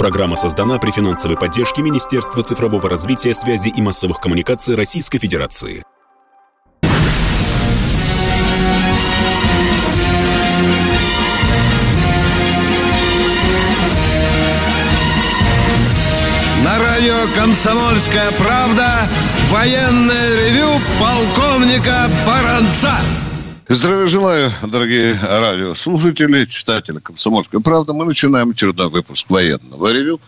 Программа 0.00 0.34
создана 0.34 0.78
при 0.78 0.92
финансовой 0.92 1.36
поддержке 1.36 1.82
Министерства 1.82 2.42
цифрового 2.42 2.88
развития, 2.88 3.34
связи 3.34 3.68
и 3.68 3.82
массовых 3.82 4.18
коммуникаций 4.18 4.74
Российской 4.74 5.18
Федерации. 5.18 5.84
На 16.64 16.78
радио 16.78 17.16
«Комсомольская 17.34 18.30
правда» 18.38 19.06
военное 19.50 20.34
ревю 20.34 20.80
полковника 20.98 22.08
Баранца. 22.26 22.94
Здравия 23.72 24.08
желаю, 24.08 24.52
дорогие 24.62 25.16
радиослушатели, 25.22 26.44
читатели 26.46 26.98
«Комсомольской 26.98 27.60
правды». 27.60 27.92
Мы 27.92 28.04
начинаем 28.04 28.50
очередной 28.50 28.88
выпуск 28.88 29.30
военного 29.30 29.92
ревю. 29.92 30.20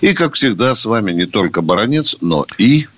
И, 0.00 0.12
как 0.14 0.34
всегда, 0.34 0.74
с 0.74 0.84
вами 0.84 1.12
не 1.12 1.26
только 1.26 1.62
Баранец, 1.62 2.16
но 2.20 2.44
и... 2.58 2.88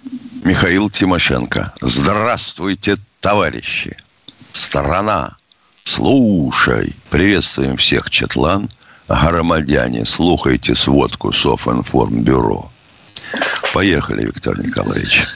Михаил 0.43 0.89
Тимошенко. 0.89 1.75
Здравствуйте, 1.83 2.97
товарищи. 3.21 3.99
Страна, 4.55 5.37
слушай. 5.85 6.97
Приветствуем 7.11 7.77
всех, 7.77 8.09
Четлан. 8.09 8.71
Громадяне, 9.07 10.07
слухайте 10.07 10.75
сводку 10.75 11.31
Софинформбюро. 11.31 12.73
Поехали, 13.75 14.25
Виктор 14.25 14.59
Николаевич. 14.65 15.27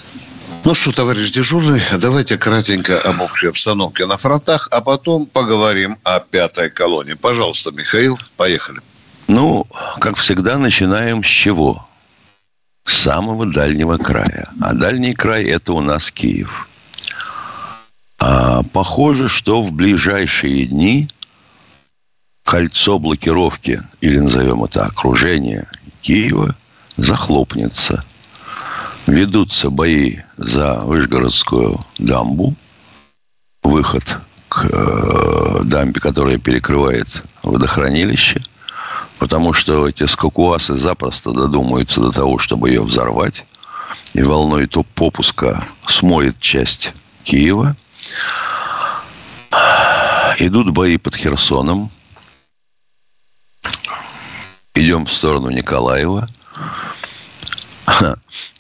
Ну 0.65 0.75
что, 0.75 0.93
товарищ 0.93 1.31
дежурный, 1.31 1.81
давайте 1.99 2.37
кратенько 2.37 3.01
об 3.01 3.21
общей 3.21 3.47
обстановке 3.47 4.07
на 4.07 4.17
фронтах, 4.17 4.69
а 4.71 4.81
потом 4.81 5.25
поговорим 5.25 5.99
о 6.03 6.21
пятой 6.21 6.69
колонии. 6.69 7.15
Пожалуйста, 7.15 7.71
Михаил, 7.71 8.19
поехали. 8.37 8.81
Ну, 9.29 9.67
как 10.01 10.17
всегда, 10.17 10.59
начинаем 10.59 11.23
с 11.23 11.27
чего? 11.27 11.89
С 12.85 12.95
самого 12.95 13.47
дальнего 13.47 13.99
края. 13.99 14.49
А 14.61 14.75
дальний 14.75 15.15
край– 15.15 15.45
это 15.47 15.73
у 15.75 15.81
нас 15.81 16.11
Киев. 16.11 16.69
А 18.19 18.63
похоже, 18.65 19.29
что 19.29 19.63
в 19.63 19.73
ближайшие 19.73 20.67
дни 20.67 21.09
кольцо 22.45 22.99
блокировки, 22.99 23.83
или 24.01 24.19
назовем 24.19 24.65
это 24.65 24.85
окружение 24.85 25.69
Киева, 26.01 26.57
захлопнется– 26.97 28.03
Ведутся 29.09 29.71
бои 29.71 30.19
за 30.37 30.81
Вышгородскую 30.81 31.81
дамбу. 31.97 32.55
Выход 33.63 34.19
к 34.51 34.67
э, 34.71 35.61
дамбе, 35.65 35.99
которая 35.99 36.37
перекрывает 36.37 37.25
водохранилище. 37.43 38.43
Потому 39.19 39.55
что 39.55 39.89
эти 39.89 40.05
скакуасы 40.05 40.75
запросто 40.75 41.33
додумаются 41.33 42.03
до 42.03 42.13
того, 42.13 42.37
чтобы 42.37 42.69
ее 42.69 42.83
взорвать. 42.83 43.47
И 44.13 44.21
волной 44.21 44.67
то 44.67 44.83
попуска 44.83 45.67
смоет 45.87 46.39
часть 46.39 46.93
Киева. 47.25 47.77
Идут 50.39 50.69
бои 50.69 50.99
под 50.99 51.17
Херсоном. 51.17 51.91
Идем 54.75 55.07
в 55.07 55.13
сторону 55.13 55.49
Николаева. 55.49 56.29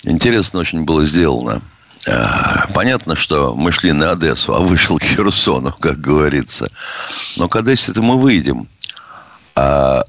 Интересно 0.04 0.60
очень 0.60 0.84
было 0.84 1.04
сделано. 1.04 1.62
А, 2.08 2.66
понятно, 2.74 3.16
что 3.16 3.54
мы 3.54 3.72
шли 3.72 3.92
на 3.92 4.12
Одессу, 4.12 4.54
а 4.54 4.60
вышел 4.60 4.98
к 4.98 5.02
Херсону, 5.02 5.72
как 5.72 6.00
говорится. 6.00 6.70
Но 7.36 7.48
к 7.48 7.56
Одессе-то 7.56 8.02
мы 8.02 8.18
выйдем. 8.18 8.68
А 9.54 10.04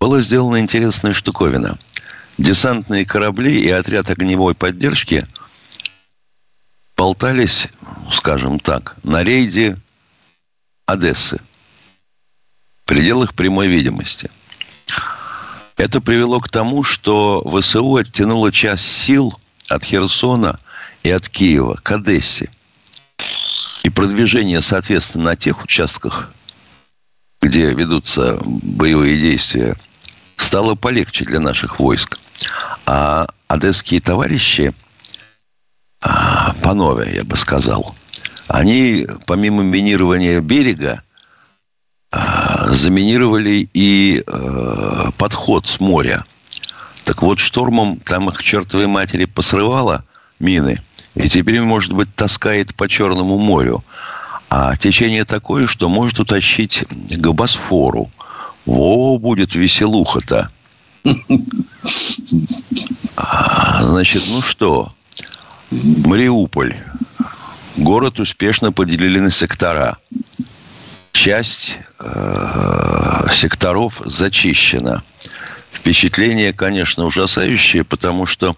была 0.00 0.20
сделана 0.20 0.60
интересная 0.60 1.12
штуковина. 1.12 1.76
Десантные 2.38 3.04
корабли 3.04 3.60
и 3.60 3.68
отряд 3.68 4.10
огневой 4.10 4.54
поддержки 4.54 5.24
болтались, 6.96 7.68
скажем 8.12 8.60
так, 8.60 8.96
на 9.02 9.24
рейде 9.24 9.76
Одессы. 10.86 11.40
В 12.82 12.86
пределах 12.86 13.34
прямой 13.34 13.66
видимости. 13.66 14.30
Это 15.78 16.00
привело 16.00 16.40
к 16.40 16.48
тому, 16.48 16.82
что 16.82 17.40
ВСУ 17.48 17.94
оттянуло 17.94 18.50
часть 18.50 18.84
сил 18.84 19.38
от 19.68 19.84
Херсона 19.84 20.58
и 21.04 21.10
от 21.10 21.28
Киева 21.28 21.78
к 21.80 21.92
Одессе. 21.92 22.50
И 23.84 23.88
продвижение, 23.88 24.60
соответственно, 24.60 25.26
на 25.26 25.36
тех 25.36 25.62
участках, 25.62 26.32
где 27.40 27.72
ведутся 27.72 28.40
боевые 28.44 29.20
действия, 29.20 29.76
стало 30.36 30.74
полегче 30.74 31.24
для 31.24 31.38
наших 31.38 31.78
войск. 31.78 32.18
А 32.84 33.28
одесские 33.46 34.00
товарищи, 34.00 34.74
а, 36.00 36.54
панове, 36.60 37.14
я 37.14 37.24
бы 37.24 37.36
сказал, 37.36 37.94
они, 38.48 39.06
помимо 39.26 39.62
минирования 39.62 40.40
берега, 40.40 41.04
заминировали 42.10 43.68
и 43.74 44.22
э, 44.26 45.10
подход 45.16 45.66
с 45.66 45.80
моря. 45.80 46.24
Так 47.04 47.22
вот, 47.22 47.38
штормом 47.38 48.00
там 48.00 48.28
их 48.28 48.42
чертовой 48.42 48.86
матери 48.86 49.24
посрывало 49.24 50.04
мины. 50.38 50.80
И 51.14 51.28
теперь, 51.28 51.60
может 51.60 51.92
быть, 51.92 52.14
таскает 52.14 52.74
по 52.74 52.88
Черному 52.88 53.38
морю. 53.38 53.84
А 54.50 54.76
течение 54.76 55.24
такое, 55.24 55.66
что 55.66 55.88
может 55.88 56.20
утащить 56.20 56.84
к 56.88 57.32
Босфору. 57.32 58.10
Во, 58.64 59.18
будет 59.18 59.54
веселуха-то. 59.54 60.50
А, 63.16 63.82
значит, 63.84 64.22
ну 64.30 64.40
что? 64.40 64.92
Мариуполь. 66.04 66.76
Город 67.76 68.20
успешно 68.20 68.72
поделили 68.72 69.18
на 69.18 69.30
сектора 69.30 69.98
часть 71.18 71.78
э, 71.98 73.26
секторов 73.32 74.00
зачищена. 74.04 75.02
Впечатление, 75.72 76.52
конечно, 76.52 77.04
ужасающее, 77.04 77.82
потому 77.82 78.24
что 78.24 78.56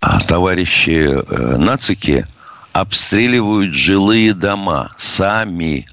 а, 0.00 0.20
товарищи 0.20 1.08
э, 1.08 1.56
нацики 1.56 2.26
обстреливают 2.72 3.72
жилые 3.72 4.34
дома 4.34 4.90
сами, 4.98 5.88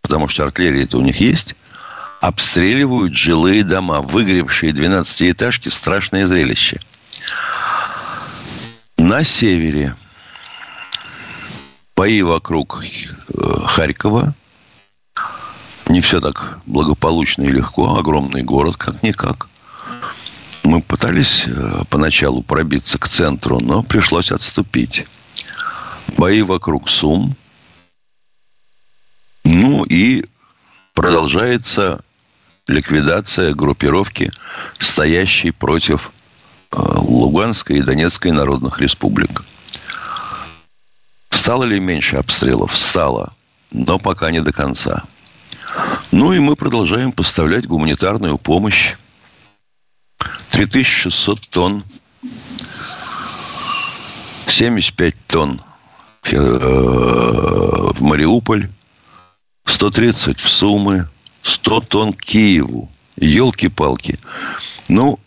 потому 0.00 0.28
что 0.28 0.44
артиллерия-то 0.44 0.96
у 0.96 1.02
них 1.02 1.20
есть, 1.20 1.56
обстреливают 2.22 3.14
жилые 3.14 3.64
дома, 3.64 4.00
выгребшие 4.00 4.72
12-этажки, 4.72 5.68
страшное 5.68 6.26
зрелище. 6.26 6.80
На 8.96 9.24
севере 9.24 9.94
бои 11.94 12.22
вокруг 12.22 12.82
э, 12.82 13.66
Харькова, 13.66 14.34
не 15.88 16.00
все 16.00 16.20
так 16.20 16.58
благополучно 16.66 17.44
и 17.44 17.52
легко. 17.52 17.96
Огромный 17.96 18.42
город, 18.42 18.76
как-никак. 18.76 19.48
Мы 20.64 20.80
пытались 20.80 21.44
э, 21.46 21.82
поначалу 21.90 22.42
пробиться 22.42 22.98
к 22.98 23.06
центру, 23.06 23.60
но 23.60 23.82
пришлось 23.82 24.32
отступить. 24.32 25.06
Бои 26.16 26.42
вокруг 26.42 26.88
Сум. 26.88 27.36
Ну 29.44 29.84
и 29.84 30.24
продолжается 30.94 32.00
ликвидация 32.66 33.54
группировки, 33.54 34.32
стоящей 34.78 35.50
против 35.50 36.12
э, 36.72 36.76
Луганской 36.78 37.78
и 37.78 37.82
Донецкой 37.82 38.32
народных 38.32 38.80
республик. 38.80 39.42
Стало 41.28 41.64
ли 41.64 41.78
меньше 41.78 42.16
обстрелов? 42.16 42.74
Стало, 42.74 43.34
но 43.70 43.98
пока 43.98 44.30
не 44.30 44.40
до 44.40 44.52
конца. 44.52 45.04
Ну 46.12 46.32
и 46.32 46.38
мы 46.38 46.56
продолжаем 46.56 47.12
поставлять 47.12 47.66
гуманитарную 47.66 48.38
помощь. 48.38 48.94
3600 50.50 51.40
тонн. 51.50 51.84
75 54.48 55.14
тонн 55.26 55.60
э, 56.30 56.36
в 56.36 58.00
Мариуполь. 58.00 58.70
130 59.66 60.40
в 60.40 60.48
Сумы. 60.48 61.08
100 61.42 61.80
тонн 61.80 62.12
к 62.12 62.22
Киеву. 62.22 62.88
Елки-палки. 63.16 64.18
Ну, 64.88 65.18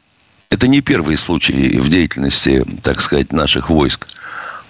это 0.49 0.67
не 0.67 0.81
первый 0.81 1.17
случай 1.17 1.79
в 1.79 1.89
деятельности, 1.89 2.65
так 2.81 3.01
сказать, 3.01 3.33
наших 3.33 3.69
войск. 3.69 4.07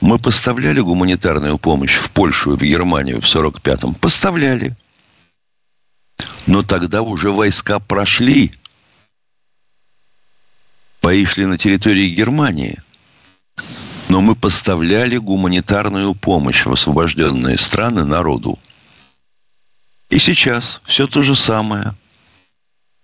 Мы 0.01 0.17
поставляли 0.19 0.79
гуманитарную 0.79 1.57
помощь 1.57 1.95
в 1.95 2.09
Польшу 2.11 2.53
и 2.53 2.57
в 2.57 2.61
Германию 2.61 3.21
в 3.21 3.25
45-м. 3.25 3.95
Поставляли. 3.95 4.75
Но 6.47 6.63
тогда 6.63 7.01
уже 7.01 7.31
войска 7.31 7.79
прошли. 7.79 8.53
Бои 11.01 11.25
на 11.37 11.57
территории 11.57 12.09
Германии. 12.09 12.77
Но 14.09 14.21
мы 14.21 14.35
поставляли 14.35 15.17
гуманитарную 15.17 16.15
помощь 16.15 16.65
в 16.65 16.71
освобожденные 16.71 17.57
страны 17.57 18.05
народу. 18.05 18.57
И 20.09 20.19
сейчас 20.19 20.81
все 20.85 21.05
то 21.07 21.21
же 21.21 21.35
самое. 21.35 21.93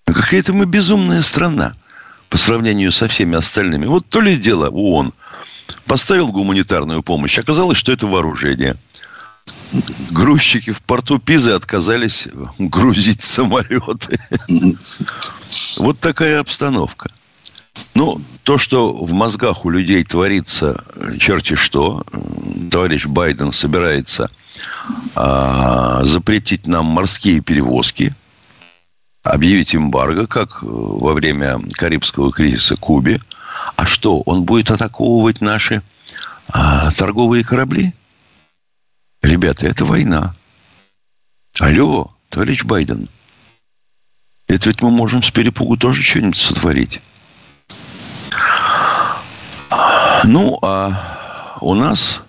Какая-то 0.06 0.54
мы 0.54 0.66
безумная 0.66 1.22
страна 1.22 1.76
по 2.30 2.38
сравнению 2.38 2.92
со 2.92 3.08
всеми 3.08 3.36
остальными. 3.36 3.86
Вот 3.86 4.08
то 4.08 4.22
ли 4.22 4.38
дело 4.38 4.70
ООН 4.70 5.14
поставил 5.86 6.30
гуманитарную 6.30 7.04
помощь, 7.04 7.38
оказалось, 7.38 7.78
что 7.78 7.92
это 7.92 8.08
вооружение. 8.08 8.78
Грузчики 10.12 10.72
в 10.72 10.82
порту 10.82 11.20
Пизы 11.20 11.52
отказались 11.52 12.28
грузить 12.60 13.24
самолеты. 13.24 14.20
Вот 15.78 16.00
такая 16.00 16.40
обстановка. 16.40 17.10
Ну, 17.96 18.22
то, 18.44 18.58
что 18.58 18.94
в 18.94 19.14
мозгах 19.14 19.66
у 19.66 19.70
людей 19.70 20.04
творится, 20.04 20.84
черти 21.20 21.56
что, 21.56 22.04
товарищ 22.70 23.08
Байден 23.08 23.52
собирается 23.52 24.30
а, 25.16 26.04
запретить 26.04 26.68
нам 26.68 26.86
морские 26.86 27.42
перевозки, 27.42 28.14
объявить 29.24 29.76
эмбарго, 29.76 30.28
как 30.28 30.62
во 30.62 31.14
время 31.14 31.60
Карибского 31.74 32.32
кризиса 32.32 32.76
Кубе. 32.76 33.22
А 33.76 33.86
что, 33.86 34.22
он 34.22 34.44
будет 34.44 34.70
атаковывать 34.70 35.42
наши 35.42 35.82
а, 36.50 36.92
торговые 36.92 37.44
корабли? 37.44 37.94
Ребята, 39.24 39.68
это 39.68 39.86
война. 39.86 40.34
Алло, 41.60 42.12
товарищ 42.30 42.66
Байден. 42.66 43.08
Это 44.48 44.70
ведь 44.70 44.84
мы 44.84 44.92
можем 44.92 45.24
с 45.24 45.32
перепугу 45.32 45.78
тоже 45.78 46.04
что-нибудь 46.04 46.38
сотворить. 46.38 47.02
Ну, 50.26 50.60
а 50.62 51.58
у 51.62 51.74
нас 51.74 52.22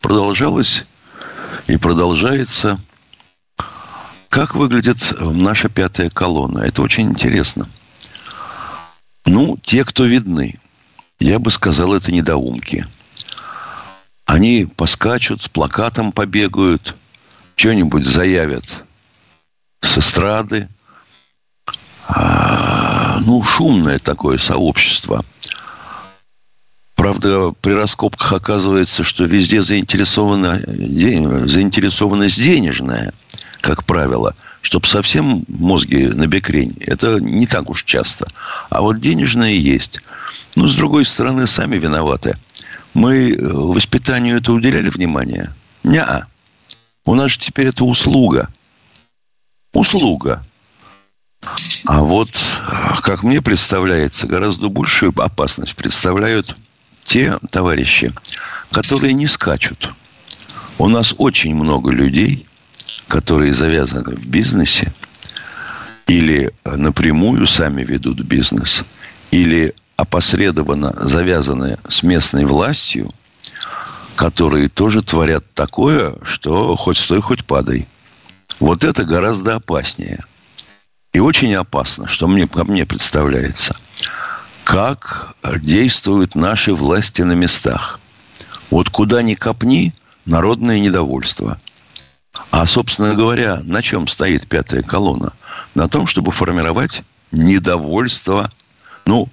продолжалось 0.00 0.84
и 1.68 1.76
продолжается. 1.76 2.78
Как 4.28 4.56
выглядит 4.56 5.14
наша 5.20 5.68
пятая 5.68 6.10
колонна? 6.10 6.60
Это 6.60 6.82
очень 6.82 7.10
интересно. 7.10 7.68
Ну, 9.26 9.56
те, 9.62 9.84
кто 9.84 10.04
видны, 10.04 10.58
я 11.20 11.38
бы 11.38 11.52
сказал, 11.52 11.94
это 11.94 12.10
недоумки. 12.10 12.86
Они 14.32 14.64
поскачут, 14.64 15.42
с 15.42 15.48
плакатом 15.50 16.10
побегают, 16.10 16.96
что-нибудь 17.54 18.06
заявят 18.06 18.64
с 19.82 19.98
эстрады. 19.98 20.68
А, 22.08 23.20
ну, 23.26 23.42
шумное 23.42 23.98
такое 23.98 24.38
сообщество– 24.38 25.22
Правда, 27.02 27.52
при 27.60 27.72
раскопках 27.72 28.32
оказывается, 28.32 29.02
что 29.02 29.24
везде 29.24 29.60
заинтересована, 29.60 30.62
заинтересованность 30.64 32.40
денежная, 32.40 33.12
как 33.60 33.84
правило. 33.84 34.36
Чтобы 34.60 34.86
совсем 34.86 35.44
мозги 35.48 36.06
на 36.06 36.28
бекрень, 36.28 36.76
это 36.78 37.18
не 37.18 37.48
так 37.48 37.68
уж 37.70 37.82
часто. 37.82 38.28
А 38.70 38.82
вот 38.82 39.00
денежная 39.00 39.50
есть. 39.50 40.00
Но, 40.54 40.68
с 40.68 40.76
другой 40.76 41.04
стороны, 41.04 41.48
сами 41.48 41.76
виноваты. 41.76 42.36
Мы 42.94 43.36
воспитанию 43.38 44.36
это 44.38 44.52
уделяли 44.52 44.88
внимание? 44.90 45.52
Не-а. 45.82 46.26
У 47.04 47.14
нас 47.14 47.32
же 47.32 47.38
теперь 47.38 47.68
это 47.68 47.84
услуга. 47.84 48.48
Услуга. 49.72 50.42
А 51.86 52.00
вот, 52.00 52.30
как 53.02 53.22
мне 53.22 53.42
представляется, 53.42 54.26
гораздо 54.26 54.68
большую 54.68 55.12
опасность 55.20 55.74
представляют 55.74 56.56
те 57.00 57.38
товарищи, 57.50 58.12
которые 58.70 59.14
не 59.14 59.26
скачут. 59.26 59.90
У 60.78 60.88
нас 60.88 61.14
очень 61.18 61.54
много 61.54 61.90
людей, 61.90 62.46
которые 63.08 63.52
завязаны 63.52 64.14
в 64.14 64.26
бизнесе 64.26 64.92
или 66.06 66.52
напрямую 66.64 67.46
сами 67.46 67.82
ведут 67.82 68.20
бизнес, 68.20 68.84
или 69.30 69.74
опосредованно 70.02 70.94
завязаны 70.96 71.78
с 71.88 72.02
местной 72.02 72.44
властью, 72.44 73.10
которые 74.16 74.68
тоже 74.68 75.02
творят 75.02 75.44
такое, 75.54 76.14
что 76.22 76.76
хоть 76.76 76.98
стой, 76.98 77.20
хоть 77.20 77.44
падай. 77.44 77.88
Вот 78.60 78.84
это 78.84 79.04
гораздо 79.04 79.56
опаснее. 79.56 80.20
И 81.12 81.20
очень 81.20 81.54
опасно, 81.54 82.08
что 82.08 82.26
мне, 82.28 82.46
ко 82.46 82.64
мне 82.64 82.86
представляется– 82.86 83.76
как 84.64 85.34
действуют 85.60 86.34
наши 86.34 86.74
власти 86.74 87.22
на 87.22 87.32
местах. 87.32 88.00
Вот 88.70 88.90
куда 88.90 89.22
ни 89.22 89.34
копни, 89.34 89.92
народное 90.24 90.80
недовольство. 90.80 91.58
А, 92.50 92.64
собственно 92.64 93.14
говоря, 93.14 93.60
на 93.64 93.82
чем 93.82 94.08
стоит 94.08 94.46
пятая 94.46 94.82
колонна? 94.82 95.32
На 95.74 95.88
том, 95.88 96.06
чтобы 96.06 96.30
формировать 96.30 97.02
недовольство, 97.32 98.50
ну, 99.04 99.28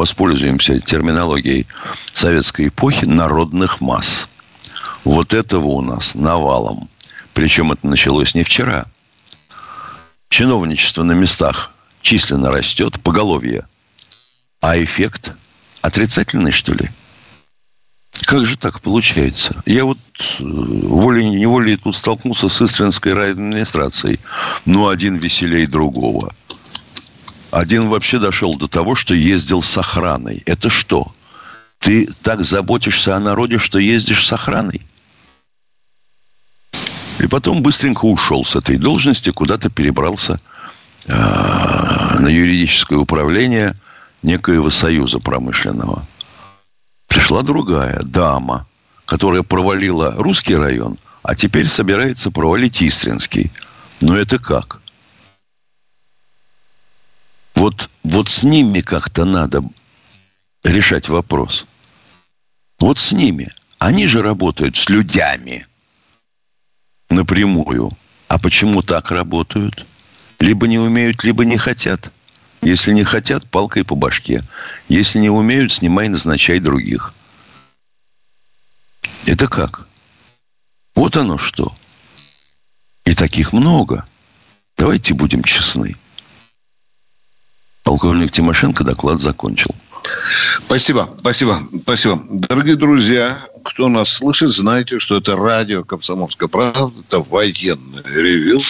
воспользуемся 0.00 0.80
терминологией 0.80 1.66
советской 2.12 2.68
эпохи, 2.68 3.04
народных 3.04 3.80
масс. 3.80 4.28
Вот 5.04 5.34
этого 5.34 5.66
у 5.66 5.82
нас 5.82 6.14
навалом. 6.14 6.88
Причем 7.34 7.70
это 7.70 7.86
началось 7.86 8.34
не 8.34 8.42
вчера. 8.42 8.86
Чиновничество 10.30 11.02
на 11.02 11.12
местах 11.12 11.72
численно 12.02 12.50
растет, 12.50 12.98
поголовье 13.00 13.66
а 14.60 14.82
эффект 14.82 15.32
отрицательный, 15.82 16.52
что 16.52 16.74
ли? 16.74 16.90
Как 18.22 18.44
же 18.44 18.56
так 18.56 18.80
получается? 18.80 19.62
Я 19.66 19.84
вот 19.84 19.98
э, 20.18 20.42
волей-неволей 20.42 21.76
тут 21.76 21.96
столкнулся 21.96 22.48
с 22.48 22.60
Истринской 22.60 23.14
райадминистрацией. 23.14 24.20
Ну, 24.66 24.88
один 24.88 25.16
веселей 25.16 25.66
другого. 25.66 26.34
Один 27.50 27.88
вообще 27.88 28.18
дошел 28.18 28.52
до 28.54 28.68
того, 28.68 28.94
что 28.94 29.14
ездил 29.14 29.62
с 29.62 29.76
охраной. 29.76 30.42
Это 30.46 30.70
что? 30.70 31.12
Ты 31.78 32.08
так 32.22 32.44
заботишься 32.44 33.16
о 33.16 33.20
народе, 33.20 33.58
что 33.58 33.78
ездишь 33.78 34.26
с 34.26 34.32
охраной? 34.32 34.82
И 37.18 37.26
потом 37.26 37.62
быстренько 37.62 38.04
ушел 38.04 38.44
с 38.44 38.56
этой 38.56 38.76
должности, 38.76 39.30
куда-то 39.30 39.68
перебрался 39.68 40.40
э, 41.06 41.12
на 41.12 42.28
юридическое 42.28 42.98
управление– 42.98 43.74
некоего 44.22 44.70
союза 44.70 45.18
промышленного. 45.18 46.04
Пришла 47.08 47.42
другая 47.42 48.02
дама, 48.02 48.66
которая 49.04 49.42
провалила 49.42 50.14
русский 50.16 50.54
район, 50.54 50.98
а 51.22 51.34
теперь 51.34 51.68
собирается 51.68 52.30
провалить 52.30 52.82
Истринский. 52.82 53.50
Но 54.00 54.16
это 54.16 54.38
как? 54.38 54.79
Вот, 57.60 57.90
вот 58.04 58.30
с 58.30 58.42
ними 58.42 58.80
как-то 58.80 59.26
надо 59.26 59.62
решать 60.64 61.10
вопрос. 61.10 61.66
Вот 62.78 62.98
с 62.98 63.12
ними. 63.12 63.52
Они 63.78 64.06
же 64.06 64.22
работают 64.22 64.78
с 64.78 64.88
людьми 64.88 65.66
напрямую. 67.10 67.90
А 68.28 68.38
почему 68.38 68.80
так 68.80 69.10
работают? 69.10 69.84
Либо 70.38 70.66
не 70.68 70.78
умеют, 70.78 71.22
либо 71.22 71.44
не 71.44 71.58
хотят. 71.58 72.10
Если 72.62 72.94
не 72.94 73.04
хотят, 73.04 73.46
палкой 73.46 73.84
по 73.84 73.94
башке. 73.94 74.42
Если 74.88 75.18
не 75.18 75.28
умеют, 75.28 75.70
снимай, 75.70 76.08
назначай 76.08 76.60
других. 76.60 77.12
Это 79.26 79.48
как? 79.48 79.86
Вот 80.94 81.14
оно 81.18 81.36
что. 81.36 81.74
И 83.04 83.12
таких 83.12 83.52
много. 83.52 84.06
Давайте 84.78 85.12
будем 85.12 85.44
честны. 85.44 85.96
Полковник 87.90 88.30
Тимошенко 88.30 88.84
доклад 88.84 89.20
закончил. 89.20 89.74
Спасибо, 90.64 91.10
спасибо, 91.18 91.58
спасибо. 91.82 92.22
Дорогие 92.30 92.76
друзья, 92.76 93.36
кто 93.64 93.88
нас 93.88 94.12
слышит, 94.12 94.50
знаете, 94.50 95.00
что 95.00 95.16
это 95.16 95.34
радио 95.34 95.82
«Комсомольская 95.82 96.48
правда», 96.48 96.92
это 97.08 97.18
военный 97.18 98.04
ревю. 98.04 98.60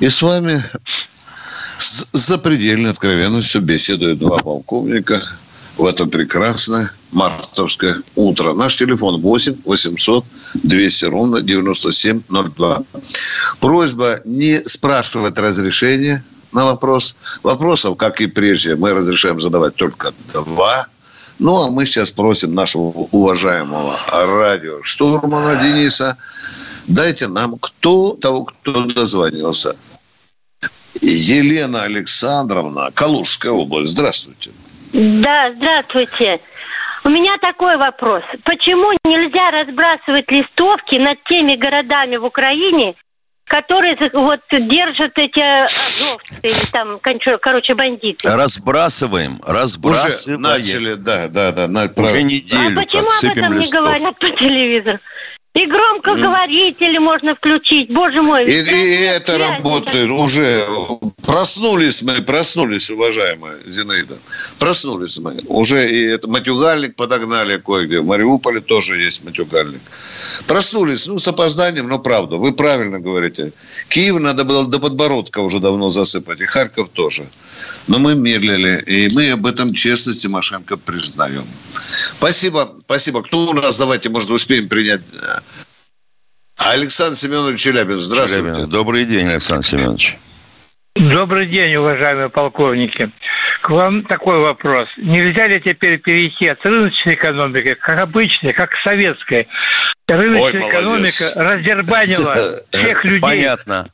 И 0.00 0.08
с 0.08 0.22
вами 0.22 0.64
с 1.76 2.06
запредельной 2.14 2.92
откровенностью 2.92 3.60
беседуют 3.60 4.20
два 4.20 4.38
полковника 4.38 5.22
в 5.76 5.84
это 5.84 6.06
прекрасное 6.06 6.90
мартовское 7.12 8.00
утро. 8.14 8.54
Наш 8.54 8.74
телефон 8.74 9.20
8 9.20 9.56
800 9.66 10.24
200 10.54 11.04
ровно 11.04 11.42
9702. 11.42 12.84
Просьба 13.60 14.22
не 14.24 14.64
спрашивать 14.64 15.36
разрешения 15.36 16.24
на 16.52 16.64
вопрос. 16.64 17.16
Вопросов, 17.42 17.96
как 17.96 18.20
и 18.20 18.26
прежде, 18.26 18.76
мы 18.76 18.92
разрешаем 18.92 19.40
задавать 19.40 19.76
только 19.76 20.12
два. 20.32 20.86
Ну, 21.38 21.64
а 21.64 21.70
мы 21.70 21.86
сейчас 21.86 22.10
просим 22.10 22.54
нашего 22.54 22.82
уважаемого 23.12 23.98
радиоштурмана 24.12 25.56
Дениса, 25.56 26.18
дайте 26.86 27.28
нам 27.28 27.56
кто 27.58 28.14
того, 28.14 28.44
кто 28.44 28.84
дозвонился. 28.84 29.74
Елена 31.00 31.84
Александровна, 31.84 32.90
Калужская 32.92 33.52
область. 33.52 33.92
Здравствуйте. 33.92 34.50
Да, 34.92 35.52
здравствуйте. 35.56 36.40
У 37.04 37.08
меня 37.08 37.38
такой 37.38 37.78
вопрос. 37.78 38.22
Почему 38.44 38.92
нельзя 39.04 39.50
разбрасывать 39.50 40.30
листовки 40.30 40.96
над 40.96 41.22
теми 41.24 41.56
городами 41.56 42.16
в 42.16 42.24
Украине, 42.24 42.94
которые 43.50 43.96
вот 44.12 44.40
держат 44.50 45.12
эти 45.18 45.40
азовцы 45.64 46.36
или 46.42 46.70
там, 46.70 47.00
короче, 47.00 47.74
бандиты. 47.74 48.28
Разбрасываем, 48.28 49.40
разбрасываем. 49.44 50.40
Уже 50.40 50.48
начали, 50.48 50.94
да, 50.94 51.26
да, 51.26 51.50
да. 51.50 51.66
На, 51.66 51.84
Уже 51.86 52.22
неделю, 52.22 52.78
а 52.78 52.82
почему 52.82 53.08
об 53.08 53.36
этом 53.36 53.52
листов. 53.54 53.74
не 53.74 53.80
говорят 53.80 54.18
по 54.18 54.30
телевизору? 54.30 54.98
И 55.52 55.66
громкоговорители 55.66 56.98
mm. 56.98 57.00
можно 57.00 57.34
включить, 57.34 57.92
боже 57.92 58.22
мой. 58.22 58.44
И, 58.44 58.60
и 58.60 59.02
это 59.02 59.36
работает 59.36 60.08
уже. 60.08 60.64
Проснулись 61.26 62.02
мы, 62.02 62.22
проснулись, 62.22 62.88
уважаемая 62.88 63.56
Зинаида. 63.66 64.16
Проснулись 64.60 65.18
мы. 65.18 65.36
Уже 65.48 65.90
и 65.90 66.04
это 66.04 66.30
матюгальник 66.30 66.94
подогнали 66.94 67.58
кое-где. 67.58 67.98
В 67.98 68.06
Мариуполе 68.06 68.60
тоже 68.60 68.98
есть 68.98 69.24
матюгальник. 69.24 69.80
Проснулись, 70.46 71.08
ну, 71.08 71.18
с 71.18 71.26
опозданием, 71.26 71.88
но 71.88 71.98
правда. 71.98 72.36
Вы 72.36 72.52
правильно 72.52 73.00
говорите. 73.00 73.52
Киев 73.88 74.20
надо 74.20 74.44
было 74.44 74.68
до 74.68 74.78
подбородка 74.78 75.40
уже 75.40 75.58
давно 75.58 75.90
засыпать. 75.90 76.40
И 76.40 76.46
Харьков 76.46 76.90
тоже. 76.90 77.24
Но 77.88 77.98
мы 77.98 78.14
медлили, 78.14 78.82
и 78.86 79.08
мы 79.14 79.32
об 79.32 79.46
этом 79.46 79.72
честно 79.72 80.12
Тимошенко 80.12 80.76
признаем. 80.76 81.44
Спасибо, 81.72 82.72
спасибо. 82.80 83.22
Кто 83.22 83.46
у 83.46 83.52
нас, 83.52 83.78
давайте, 83.78 84.10
может, 84.10 84.30
успеем 84.30 84.68
принять 84.68 85.00
Александр 86.66 87.16
Семенович 87.16 87.60
Челябинск, 87.60 88.02
здравствуйте. 88.02 88.48
Челябинск. 88.48 88.70
Добрый 88.70 89.04
день, 89.06 89.28
Александр 89.28 89.64
Семенович. 89.64 90.16
Добрый 90.94 91.46
день, 91.46 91.74
уважаемые 91.76 92.28
полковники. 92.28 93.10
К 93.62 93.70
вам 93.70 94.04
такой 94.04 94.38
вопрос. 94.40 94.88
Нельзя 94.98 95.46
ли 95.46 95.60
теперь 95.60 95.98
перейти 96.00 96.48
от 96.48 96.64
рыночной 96.64 97.14
экономики, 97.14 97.74
как 97.74 98.00
обычной, 98.00 98.52
как 98.52 98.70
советской, 98.84 99.48
Рыночная 100.16 100.62
Ой, 100.62 100.70
экономика 100.70 101.24
раздербанила 101.36 102.36
всех 102.70 103.04
людей. 103.04 103.20
Понятно. 103.20 103.90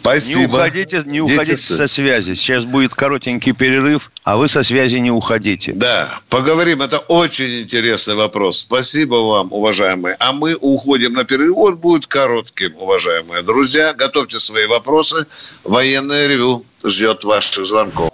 Спасибо. 0.00 0.40
Не 0.40 0.46
уходите, 0.46 1.02
не 1.04 1.20
уходите 1.20 1.56
со 1.56 1.86
связи. 1.86 2.34
Сейчас 2.34 2.64
будет 2.64 2.94
коротенький 2.94 3.52
перерыв, 3.52 4.10
а 4.24 4.36
вы 4.36 4.48
со 4.48 4.62
связи 4.62 4.96
не 4.96 5.10
уходите. 5.10 5.72
Да, 5.72 6.20
поговорим. 6.28 6.82
Это 6.82 6.98
очень 6.98 7.62
интересный 7.62 8.14
вопрос. 8.14 8.60
Спасибо 8.60 9.16
вам, 9.16 9.52
уважаемые. 9.52 10.16
А 10.18 10.32
мы 10.32 10.54
уходим 10.54 11.12
на 11.12 11.24
перерыв. 11.24 11.56
Он 11.56 11.76
будет 11.76 12.06
коротким, 12.06 12.74
уважаемые 12.78 13.42
друзья. 13.42 13.92
Готовьте 13.92 14.38
свои 14.38 14.66
вопросы. 14.66 15.26
Военное 15.64 16.26
ревю 16.26 16.64
ждет 16.84 17.24
ваших 17.24 17.66
звонков. 17.66 18.10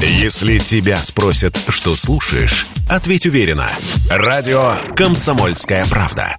Если 0.00 0.58
тебя 0.58 0.96
спросят, 0.96 1.56
что 1.68 1.94
слушаешь, 1.94 2.66
ответь 2.90 3.26
уверенно. 3.26 3.70
Радио 4.10 4.76
«Комсомольская 4.96 5.84
правда». 5.86 6.36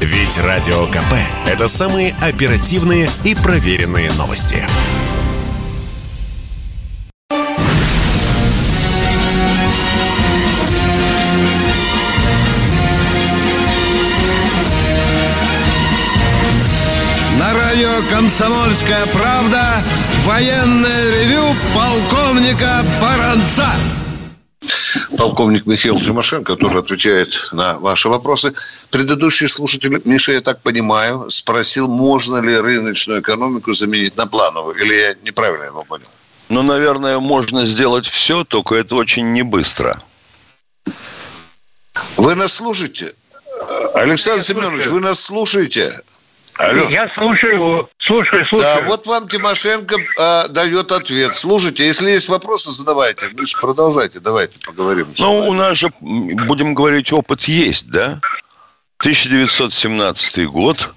Ведь 0.00 0.36
Радио 0.38 0.86
КП– 0.88 1.14
это 1.46 1.68
самые 1.68 2.14
оперативные 2.20 3.08
и 3.24 3.34
проверенные 3.34 4.12
новости. 4.12 4.66
На 17.38 17.54
радио 17.54 18.02
«Комсомольская 18.10 19.06
правда» 19.06 19.82
военное 20.26 21.10
ревю 21.10 21.42
полковника 21.74 22.84
Баранца 23.00 23.66
полковник 25.16 25.66
Михаил 25.66 26.00
Тимошенко 26.00 26.56
тоже 26.56 26.78
отвечает 26.78 27.48
на 27.52 27.78
ваши 27.78 28.08
вопросы. 28.08 28.54
Предыдущий 28.90 29.48
слушатель, 29.48 30.00
Миша, 30.04 30.32
я 30.32 30.40
так 30.40 30.62
понимаю, 30.62 31.30
спросил, 31.30 31.88
можно 31.88 32.40
ли 32.40 32.56
рыночную 32.56 33.20
экономику 33.20 33.72
заменить 33.72 34.16
на 34.16 34.26
плановую. 34.26 34.74
Или 34.76 34.94
я 34.94 35.14
неправильно 35.22 35.64
его 35.64 35.84
понял? 35.84 36.06
Ну, 36.48 36.62
наверное, 36.62 37.18
можно 37.18 37.66
сделать 37.66 38.06
все, 38.06 38.44
только 38.44 38.76
это 38.76 38.94
очень 38.94 39.32
не 39.32 39.42
быстро. 39.42 40.00
Вы 42.16 42.34
нас 42.34 42.54
слушаете? 42.54 43.14
Александр 43.94 44.38
я 44.38 44.44
Семенович, 44.44 44.82
слушаю. 44.82 44.94
вы 44.94 45.00
нас 45.00 45.20
слушаете? 45.20 46.00
Алло. 46.58 46.88
Я 46.88 47.08
слушаю, 47.14 47.88
слушаю, 47.98 48.46
слушаю. 48.46 48.80
Да, 48.80 48.88
вот 48.88 49.06
вам 49.06 49.28
Тимошенко 49.28 49.96
а, 50.18 50.48
дает 50.48 50.90
ответ. 50.90 51.36
Слушайте, 51.36 51.84
если 51.84 52.10
есть 52.10 52.28
вопросы, 52.28 52.70
задавайте. 52.70 53.28
Ну, 53.34 53.44
продолжайте, 53.60 54.20
давайте 54.20 54.58
поговорим. 54.64 55.06
Ну, 55.18 55.48
у 55.48 55.52
нас 55.52 55.76
же, 55.76 55.92
будем 56.00 56.72
говорить, 56.72 57.12
опыт 57.12 57.42
есть, 57.42 57.90
да? 57.90 58.20
1917 59.00 60.46
год. 60.46 60.94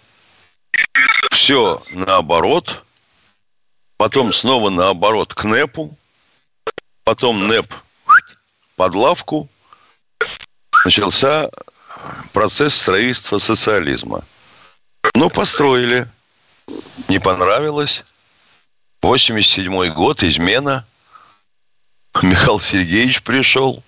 Все 1.31 1.83
наоборот. 1.91 2.83
Потом 3.97 4.31
снова 4.31 4.69
наоборот 4.69 5.33
к 5.33 5.43
НЭПу. 5.43 5.97
Потом 7.03 7.47
НЭП 7.47 7.73
под 8.77 8.95
лавку. 8.95 9.49
Начался 10.85 11.49
процесс 12.31 12.75
строительства 12.75 13.39
социализма. 13.39 14.23
Ну, 15.15 15.29
построили. 15.29 16.08
Не 17.08 17.20
понравилось. 17.20 18.03
87 19.01 19.94
год, 19.94 20.24
измена. 20.24 20.86
Михаил 22.22 22.60
Сергеевич 22.60 23.24
пришел. 23.24 23.84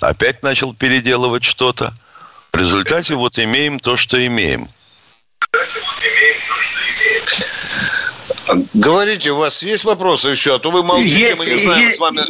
Опять 0.00 0.42
начал 0.42 0.74
переделывать 0.74 1.44
что-то. 1.44 1.92
В 2.52 2.56
результате 2.56 3.14
вот 3.14 3.38
имеем 3.38 3.78
то, 3.78 3.96
что 3.96 4.24
имеем. 4.26 4.68
Говорите, 8.74 9.30
у 9.30 9.36
вас 9.36 9.62
есть 9.62 9.84
вопросы 9.84 10.30
еще? 10.30 10.56
А 10.56 10.58
то 10.58 10.70
вы 10.70 10.82
молчите, 10.82 11.20
есть, 11.20 11.36
мы 11.36 11.46
не 11.46 11.56
знаем 11.56 11.86
есть, 11.86 11.98
с 11.98 12.00
вами... 12.00 12.22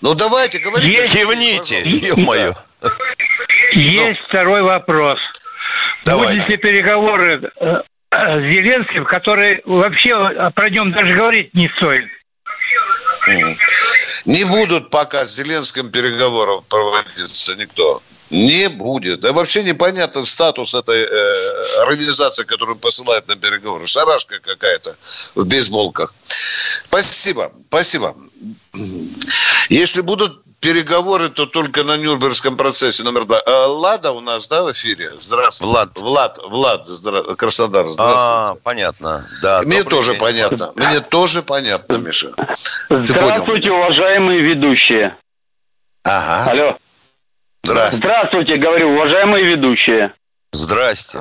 Ну, 0.00 0.14
давайте, 0.14 0.58
говорите. 0.58 0.92
Есть, 0.92 1.12
Кивните, 1.12 1.80
ё-моё. 1.82 2.54
Есть 3.72 4.20
второй 4.28 4.62
вопрос. 4.62 5.18
Давай. 6.04 6.34
Будут 6.34 6.48
ли 6.48 6.56
переговоры 6.56 7.52
э, 7.60 7.82
с 8.10 8.40
Зеленским, 8.40 9.04
который 9.04 9.62
вообще 9.64 10.50
про 10.54 10.70
нем 10.70 10.92
даже 10.92 11.14
говорить 11.14 11.54
не 11.54 11.68
стоит? 11.76 12.04
Не 14.24 14.44
будут 14.44 14.90
пока 14.90 15.26
с 15.26 15.34
Зеленским 15.34 15.90
переговоров 15.90 16.64
проводиться 16.68 17.54
никто. 17.56 18.02
Не 18.30 18.68
будет. 18.68 19.20
Да 19.20 19.32
вообще 19.32 19.62
непонятен 19.62 20.24
статус 20.24 20.74
этой 20.74 21.02
э, 21.02 21.82
организации, 21.82 22.44
которую 22.44 22.76
посылают 22.76 23.28
на 23.28 23.36
переговоры. 23.36 23.86
Шарашка 23.86 24.38
какая-то 24.40 24.96
в 25.34 25.44
бейсболках. 25.44 26.14
Спасибо, 26.84 27.52
спасибо. 27.68 28.16
Если 29.68 30.00
будут 30.00 30.41
переговоры, 30.62 31.28
то 31.28 31.44
только 31.44 31.82
на 31.82 31.96
Нюрнбергском 31.96 32.56
процессе 32.56 33.02
номер 33.02 33.24
два. 33.24 33.42
А, 33.44 33.66
Лада 33.66 34.12
у 34.12 34.20
нас, 34.20 34.48
да, 34.48 34.62
в 34.62 34.70
эфире? 34.70 35.10
Здравствуйте. 35.18 35.70
Влад. 35.72 35.98
Влад, 35.98 36.38
Влад, 36.44 36.86
здра... 36.86 37.22
Краснодар, 37.34 37.88
здравствуйте. 37.88 38.24
А, 38.24 38.54
понятно, 38.62 39.26
да. 39.42 39.62
Мне 39.62 39.82
тоже 39.82 40.12
день. 40.12 40.20
понятно. 40.20 40.72
Мне 40.76 41.00
тоже 41.00 41.42
понятно, 41.42 41.96
Миша. 41.96 42.32
Здравствуйте, 42.88 43.70
уважаемые 43.72 44.40
ведущие. 44.40 45.16
Ага. 46.04 46.50
Алло. 46.50 46.76
Здравствуйте. 47.64 47.96
Здравствуйте, 47.98 48.56
говорю, 48.56 48.90
уважаемые 48.90 49.44
ведущие. 49.44 50.14
Здрасте. 50.52 51.18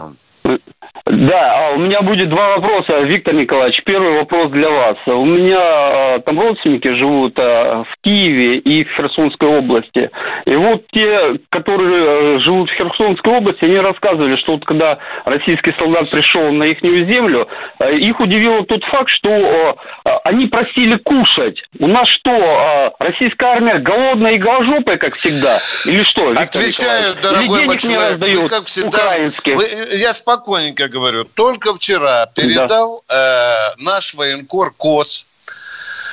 Да, 1.06 1.70
а 1.70 1.72
у 1.74 1.80
меня 1.80 2.02
будет 2.02 2.30
два 2.30 2.58
вопроса, 2.58 3.00
Виктор 3.00 3.34
Николаевич. 3.34 3.82
Первый 3.86 4.20
вопрос 4.20 4.52
для 4.52 4.70
вас. 4.70 4.98
У 5.08 5.26
меня 5.26 5.58
а, 5.60 6.20
там 6.20 6.40
родственники 6.40 6.94
живут 6.94 7.34
а, 7.38 7.84
в 7.84 8.04
Киеве 8.04 8.58
и 8.58 8.84
в 8.84 8.96
Херсонской 8.96 9.50
области. 9.50 10.12
И 10.46 10.56
вот 10.56 10.86
те, 10.92 11.40
которые 11.50 12.36
э, 12.36 12.40
живут 12.40 12.70
в 12.70 12.74
Херсонской 12.74 13.34
области, 13.34 13.66
они 13.66 13.78
рассказывали, 13.78 14.36
что 14.36 14.54
вот 14.54 14.66
когда 14.66 15.00
российский 15.26 15.74
солдат 15.80 16.10
пришел 16.12 16.52
на 16.52 16.66
их 16.66 16.82
землю, 16.82 17.48
э, 17.80 17.96
их 17.96 18.20
удивил 18.20 18.64
тот 18.66 18.84
факт, 18.86 19.10
что 19.10 19.78
они 20.24 20.48
просили 20.48 20.98
кушать. 20.98 21.64
У 21.80 21.88
нас 21.88 22.08
что, 22.20 22.94
российская 23.00 23.54
армия 23.54 23.80
голодная 23.80 24.34
и 24.34 24.38
голожопая, 24.38 24.98
как 24.98 25.16
всегда? 25.16 25.58
Или 25.86 26.04
что, 26.04 26.30
Виктор 26.30 26.44
Отвечаю, 26.44 27.16
Николаевич? 27.16 27.22
дорогой 27.22 27.60
Или 27.60 27.68
денег 27.68 27.84
не 27.84 27.98
раздают, 27.98 28.50
как 28.50 28.66
всегда, 28.66 28.98
украинских? 28.98 29.56
Вы, 29.56 29.66
я 29.98 30.14
спокойненько 30.14 30.91
говорю, 30.92 31.24
только 31.24 31.74
вчера 31.74 32.28
передал 32.28 33.04
да. 33.08 33.74
э, 33.78 33.82
наш 33.82 34.14
военкор 34.14 34.72
Коц, 34.78 35.26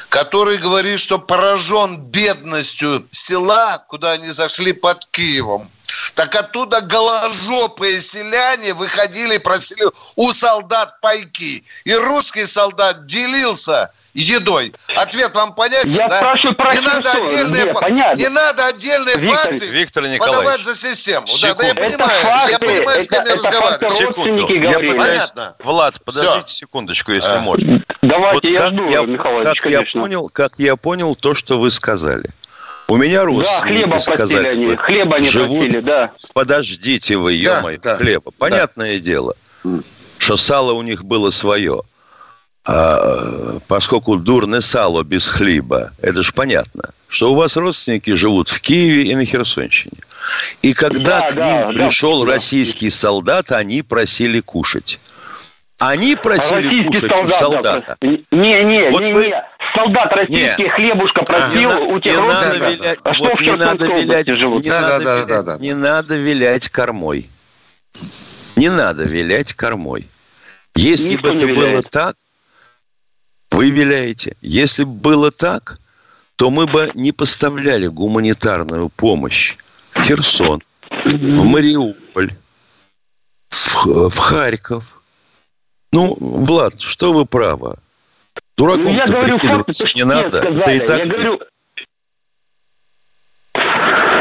который 0.09 0.57
говорит, 0.57 1.01
что 1.01 1.19
поражен 1.19 1.99
бедностью 1.99 3.07
села, 3.11 3.85
куда 3.89 4.13
они 4.13 4.31
зашли 4.31 4.73
под 4.73 5.05
Киевом. 5.11 5.69
Так 6.15 6.35
оттуда 6.35 6.81
голожопые 6.81 8.01
селяне 8.01 8.75
выходили 8.75 9.35
и 9.37 9.39
просили 9.39 9.85
у 10.17 10.33
солдат 10.33 11.01
пайки. 11.01 11.65
И 11.85 11.95
русский 11.95 12.47
солдат 12.47 13.07
делился 13.07 13.91
едой. 14.15 14.73
Ответ 14.97 15.35
вам 15.35 15.55
понятен, 15.55 15.91
Я 15.91 16.09
да? 16.09 16.19
спрашиваю 16.19 16.55
про 16.57 16.75
не 16.75 16.81
надо 16.81 17.11
отдельные, 17.13 17.65
Нет, 17.65 17.75
понятно. 17.81 18.19
не 18.21 18.29
надо 18.29 18.67
отдельные 18.67 19.17
Виктор- 19.17 19.51
факты 19.51 19.67
Виктор 19.67 20.03
Николаевич, 20.05 20.37
подавать 20.37 20.63
за 20.63 20.75
систему. 20.75 21.27
Да, 21.27 21.55
да, 21.55 21.65
я 21.67 21.71
секунду. 21.71 21.81
Это 21.83 21.99
понимаю, 21.99 22.23
факты, 22.23 22.51
я 22.53 22.59
понимаю, 22.59 23.01
с 23.01 23.09
кем 23.09 23.21
это- 23.21 23.29
я 23.31 23.37
разговариваю. 23.37 23.79
родственники 24.07 24.53
Я 24.53 24.73
пытаюсь- 24.79 24.97
Понятно. 24.99 25.55
Влад, 25.63 26.03
подождите 26.05 26.47
Всё. 26.47 26.55
секундочку, 26.67 27.13
если 27.13 27.31
А. 27.31 27.41
можно. 27.41 27.83
Давайте, 28.03 28.35
Вот 28.35 28.45
я 28.49 28.61
как 28.61 28.69
жду, 28.69 28.91
я, 28.91 29.03
Михайлович, 29.03 29.61
как 29.61 29.71
я 29.71 29.83
понял, 29.93 30.29
как 30.29 30.53
я 30.59 30.77
понял 30.77 31.15
то, 31.15 31.35
что 31.35 31.59
вы 31.59 31.71
сказали. 31.71 32.31
У 32.91 32.97
меня 32.97 33.19
Да, 33.21 33.25
родственники 33.27 33.61
хлеба 33.85 33.99
сказали, 33.99 34.49
они, 34.49 34.77
хлеба 34.77 35.17
они 35.17 35.29
живут 35.29 35.61
просили, 35.61 35.81
да. 35.81 36.11
Подождите 36.33 37.17
вы, 37.19 37.39
Да, 37.45 37.61
ё 37.71 37.79
да, 37.83 37.97
хлеба. 37.99 38.31
Понятное 38.39 38.99
дело, 38.99 39.35
что 40.17 40.37
сало 40.39 40.73
у 40.73 40.81
них 40.83 41.05
было 41.05 41.29
свое. 41.31 41.83
А, 42.71 43.59
поскольку 43.67 44.17
дурное 44.17 44.61
сало 44.61 45.03
без 45.03 45.27
хлеба, 45.27 45.93
это 46.03 46.23
же 46.23 46.33
понятно, 46.35 46.91
что 47.09 47.33
у 47.33 47.35
вас 47.35 47.57
родственники 47.57 48.11
живут 48.15 48.51
в 48.51 48.61
Киеве 48.61 49.05
и 49.11 49.15
на 49.15 49.25
Херсонщине. 49.25 49.97
И 50.61 50.75
когда 50.75 51.21
Да, 51.21 51.31
к 51.31 51.35
да, 51.35 51.45
ним 51.45 51.73
да, 51.73 51.87
пришел 51.87 52.27
да. 52.27 52.33
российский 52.35 52.91
солдат, 52.91 53.53
они 53.53 53.81
просили 53.81 54.41
кушать. 54.41 55.01
Они 55.79 56.15
просили 56.17 56.67
Российский 56.67 56.85
кушать 57.09 57.25
у 57.25 57.29
солдата. 57.31 57.97
Не, 58.03 58.25
не, 58.65 58.91
Вот 58.91 59.07
не, 59.07 59.13
вы- 59.15 59.27
не. 59.29 59.43
Солдат 59.75 60.13
российский 60.13 60.63
Не. 60.65 60.69
хлебушка 60.71 61.23
просил 61.23 61.71
не, 61.87 61.95
у 61.95 62.01
тех 62.01 62.17
не 62.17 62.27
надо 62.27 62.57
вилять, 62.71 62.99
А 63.05 63.15
что 63.15 63.25
вот 63.25 63.39
в 63.39 63.41
не 63.43 63.57
надо 63.57 63.87
вилять, 63.87 64.27
живут? 64.29 64.65
не 64.65 64.69
Да, 64.71 64.81
надо 64.81 64.99
да, 64.99 65.05
да, 65.05 65.15
вилять- 65.17 65.29
да, 65.29 65.43
да. 65.43 65.59
не 65.59 65.75
надо 65.75 66.17
вилять 66.17 66.69
кормой. 66.69 67.29
Не 68.57 68.69
надо 68.71 69.05
вилять 69.05 69.55
кормой. 69.55 70.07
Если 70.75 71.15
Никто 71.15 71.31
бы 71.31 71.37
это 71.37 71.47
было 71.47 71.83
так, 71.83 72.17
вы 73.59 73.71
виляете. 73.71 74.37
Если 74.41 74.85
бы 74.85 74.93
было 74.93 75.33
так, 75.33 75.81
то 76.37 76.49
мы 76.49 76.67
бы 76.67 76.93
не 76.95 77.11
поставляли 77.11 77.89
гуманитарную 77.89 78.89
помощь 78.89 79.57
в 79.91 80.01
Херсон, 80.01 80.63
в 81.05 81.43
Мариуполь, 81.45 82.31
в, 83.51 84.11
в 84.11 84.17
Харьков. 84.17 85.03
Ну, 85.93 86.17
Влад, 86.21 86.81
что 86.81 87.13
вы 87.13 87.27
правы? 87.27 87.75
Ну, 88.59 88.91
я 88.91 89.07
говорю 89.07 89.39
факты, 89.39 89.73
то, 89.73 89.87
не 89.97 90.05
надо. 90.05 90.39
сказали. 90.39 90.61
Это 90.61 90.71
и 90.71 90.79
так 90.79 90.99
Я 90.99 91.05
говорю, 91.07 91.41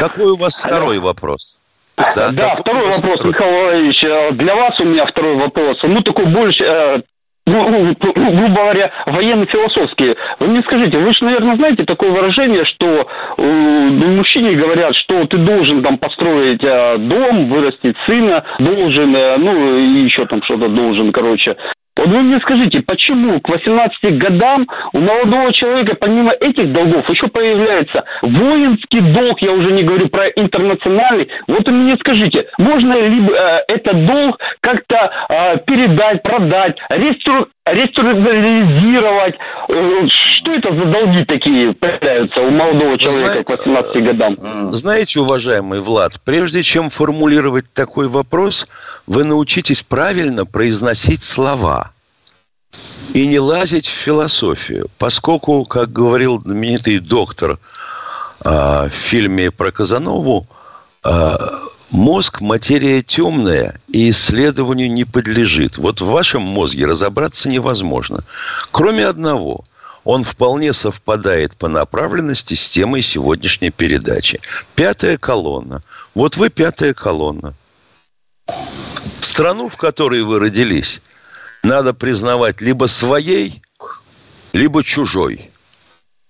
Какой 0.00 0.32
у 0.32 0.36
вас 0.36 0.56
второй 0.56 0.98
вопрос? 0.98 1.60
Да, 1.96 2.56
какой 2.56 2.60
второй 2.62 2.86
вопрос, 2.90 3.34
второй? 3.34 3.96
Э, 4.02 4.32
Для 4.32 4.56
вас 4.56 4.80
у 4.80 4.84
меня 4.84 5.06
второй 5.06 5.36
вопрос. 5.36 5.78
Ну, 5.84 6.02
такой 6.02 6.26
больше, 6.26 6.64
э, 6.64 7.02
ну, 7.48 7.68
ну, 7.68 7.96
ну, 8.14 8.32
грубо 8.32 8.54
говоря, 8.54 8.92
военно-философский. 9.06 10.14
Вы 10.38 10.46
мне 10.48 10.62
скажите, 10.62 10.98
вы 10.98 11.12
же, 11.12 11.24
наверное, 11.24 11.56
знаете 11.56 11.84
такое 11.84 12.10
выражение, 12.10 12.64
что 12.64 12.86
э, 13.38 13.42
ну, 13.42 14.06
мужчине 14.16 14.52
говорят, 14.52 14.94
что 14.96 15.24
ты 15.26 15.38
должен 15.38 15.82
там 15.82 15.98
построить 15.98 16.62
э, 16.62 16.98
дом, 16.98 17.50
вырастить 17.50 17.96
сына, 18.06 18.44
должен, 18.58 19.16
э, 19.16 19.36
ну, 19.38 19.78
и 19.78 20.04
еще 20.04 20.26
там 20.26 20.42
что-то 20.42 20.68
должен, 20.68 21.12
короче. 21.12 21.56
Вот 21.98 22.06
вы 22.06 22.22
мне 22.22 22.38
скажите, 22.40 22.80
почему 22.82 23.40
к 23.40 23.48
18 23.48 24.18
годам 24.18 24.68
у 24.92 25.00
молодого 25.00 25.52
человека 25.52 25.96
помимо 25.98 26.30
этих 26.30 26.72
долгов 26.72 27.08
еще 27.10 27.26
появляется 27.26 28.04
воинский 28.22 29.00
долг, 29.00 29.42
я 29.42 29.52
уже 29.52 29.72
не 29.72 29.82
говорю 29.82 30.08
про 30.08 30.28
интернациональный. 30.28 31.28
Вот 31.48 31.66
вы 31.66 31.72
мне 31.72 31.96
скажите, 31.98 32.46
можно 32.56 32.94
ли 32.94 33.28
э, 33.28 33.58
этот 33.66 34.06
долг 34.06 34.38
как-то 34.60 35.10
э, 35.28 35.58
передать, 35.66 36.22
продать, 36.22 36.76
рестру- 36.90 37.48
реструктуризировать? 37.66 39.34
Э, 39.68 40.06
что 40.08 40.52
это 40.52 40.74
за 40.74 40.84
долги 40.84 41.24
такие 41.24 41.72
появляются 41.72 42.40
у 42.40 42.50
молодого 42.50 42.96
человека 42.96 43.42
к 43.42 43.66
18 43.66 44.04
годам? 44.04 44.36
Знаете, 44.36 45.20
уважаемый 45.20 45.80
Влад, 45.80 46.12
прежде 46.24 46.62
чем 46.62 46.90
формулировать 46.90 47.64
такой 47.74 48.08
вопрос, 48.08 48.68
вы 49.08 49.24
научитесь 49.24 49.82
правильно 49.82 50.46
произносить 50.46 51.22
слова 51.22 51.87
и 53.14 53.26
не 53.26 53.38
лазить 53.38 53.86
в 53.86 53.90
философию, 53.90 54.88
поскольку, 54.98 55.64
как 55.64 55.92
говорил 55.92 56.40
знаменитый 56.40 56.98
доктор 56.98 57.58
а, 58.40 58.88
в 58.88 58.92
фильме 58.92 59.50
про 59.50 59.72
Казанову, 59.72 60.46
а, 61.02 61.58
мозг– 61.90 62.40
материя 62.40 63.02
темная 63.02 63.80
и 63.88 64.10
исследованию 64.10 64.90
не 64.92 65.04
подлежит. 65.04 65.78
Вот 65.78 66.00
в 66.00 66.06
вашем 66.06 66.42
мозге 66.42 66.86
разобраться 66.86 67.48
невозможно. 67.48 68.22
Кроме 68.70 69.06
одного– 69.06 69.64
он 70.08 70.24
вполне 70.24 70.72
совпадает 70.72 71.54
по 71.58 71.68
направленности 71.68 72.54
с 72.54 72.70
темой 72.70 73.02
сегодняшней 73.02 73.68
передачи. 73.68 74.40
Пятая 74.74 75.18
колонна. 75.18 75.82
Вот 76.14 76.38
вы 76.38 76.48
пятая 76.48 76.94
колонна. 76.94 77.52
Страну, 79.20 79.68
в 79.68 79.76
которой 79.76 80.22
вы 80.22 80.38
родились, 80.38 81.02
надо 81.62 81.94
признавать 81.94 82.60
либо 82.60 82.86
своей, 82.86 83.62
либо 84.52 84.82
чужой. 84.82 85.50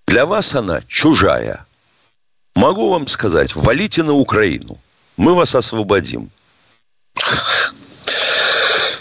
Для 0.06 0.26
вас 0.26 0.54
она 0.54 0.82
чужая. 0.88 1.66
Могу 2.54 2.90
вам 2.90 3.06
сказать, 3.08 3.54
валите 3.54 4.02
на 4.02 4.14
Украину. 4.14 4.78
Мы 5.16 5.34
вас 5.34 5.54
освободим. 5.54 6.30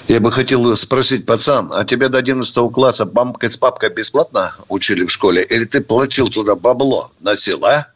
Я 0.08 0.22
бы 0.22 0.32
хотел 0.32 0.76
спросить, 0.76 1.26
пацан, 1.26 1.72
а 1.74 1.84
тебя 1.84 2.08
до 2.08 2.18
11 2.18 2.72
класса 2.72 3.06
мамка 3.12 3.50
с 3.50 3.58
папкой 3.58 3.90
бесплатно 3.90 4.56
учили 4.70 5.06
в 5.06 5.12
школе? 5.12 5.44
Или 5.44 5.66
ты 5.66 5.82
платил 5.82 6.30
туда 6.30 6.56
бабло, 6.56 7.12
носил, 7.20 7.66
а? 7.66 7.88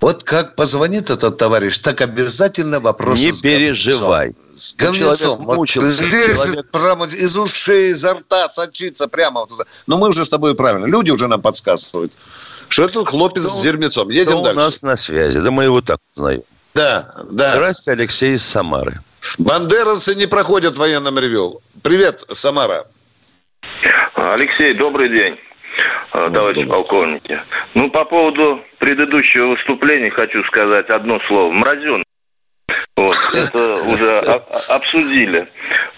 Вот 0.00 0.22
как 0.22 0.54
позвонит 0.54 1.10
этот 1.10 1.38
товарищ, 1.38 1.78
так 1.78 2.00
обязательно 2.00 2.78
вопрос 2.78 3.18
Не 3.18 3.32
с 3.32 3.40
переживай. 3.42 4.32
С 4.54 4.74
человек 4.74 5.00
говнецом. 5.00 5.44
Вот 5.44 5.56
мучился, 5.56 6.02
лезет 6.04 6.36
человек- 6.36 6.70
прямо 6.70 7.06
из 7.06 7.36
ушей, 7.36 7.90
изо 7.90 8.14
рта 8.14 8.48
сочится 8.48 9.08
прямо 9.08 9.44
туда. 9.46 9.64
Но 9.88 9.98
мы 9.98 10.08
уже 10.08 10.24
с 10.24 10.28
тобой 10.28 10.54
правильно. 10.54 10.86
Люди 10.86 11.10
уже 11.10 11.26
нам 11.26 11.40
подсказывают, 11.42 12.12
что 12.68 12.84
это 12.84 13.04
хлопец 13.04 13.42
Кто- 13.42 13.52
с 13.52 13.62
зермецом. 13.62 14.08
Кто 14.08 14.16
Едем 14.16 14.36
у 14.36 14.42
дальше. 14.44 14.56
нас 14.60 14.82
на 14.82 14.94
связи? 14.96 15.40
Да 15.40 15.50
мы 15.50 15.64
его 15.64 15.80
так 15.80 15.98
знаем. 16.14 16.42
Да, 16.74 17.10
да. 17.30 17.54
Здравствуйте, 17.56 18.00
Алексей 18.00 18.34
из 18.36 18.44
Самары. 18.44 19.00
Бандеровцы 19.38 20.14
не 20.14 20.26
проходят 20.26 20.74
в 20.76 20.78
военном 20.78 21.18
ревю. 21.18 21.60
Привет, 21.82 22.24
Самара. 22.32 22.86
Алексей, 24.14 24.74
добрый 24.74 25.08
день, 25.08 25.36
товарищи 26.12 26.66
полковники. 26.66 27.38
Ну, 27.74 27.90
по 27.90 28.04
поводу 28.04 28.62
предыдущего 28.78 29.48
выступления 29.48 30.10
хочу 30.10 30.42
сказать 30.44 30.88
одно 30.90 31.20
слово. 31.28 31.50
Мразен. 31.52 32.04
Вот, 32.96 33.14
это 33.34 33.74
уже 33.92 34.18
обсудили. 34.70 35.46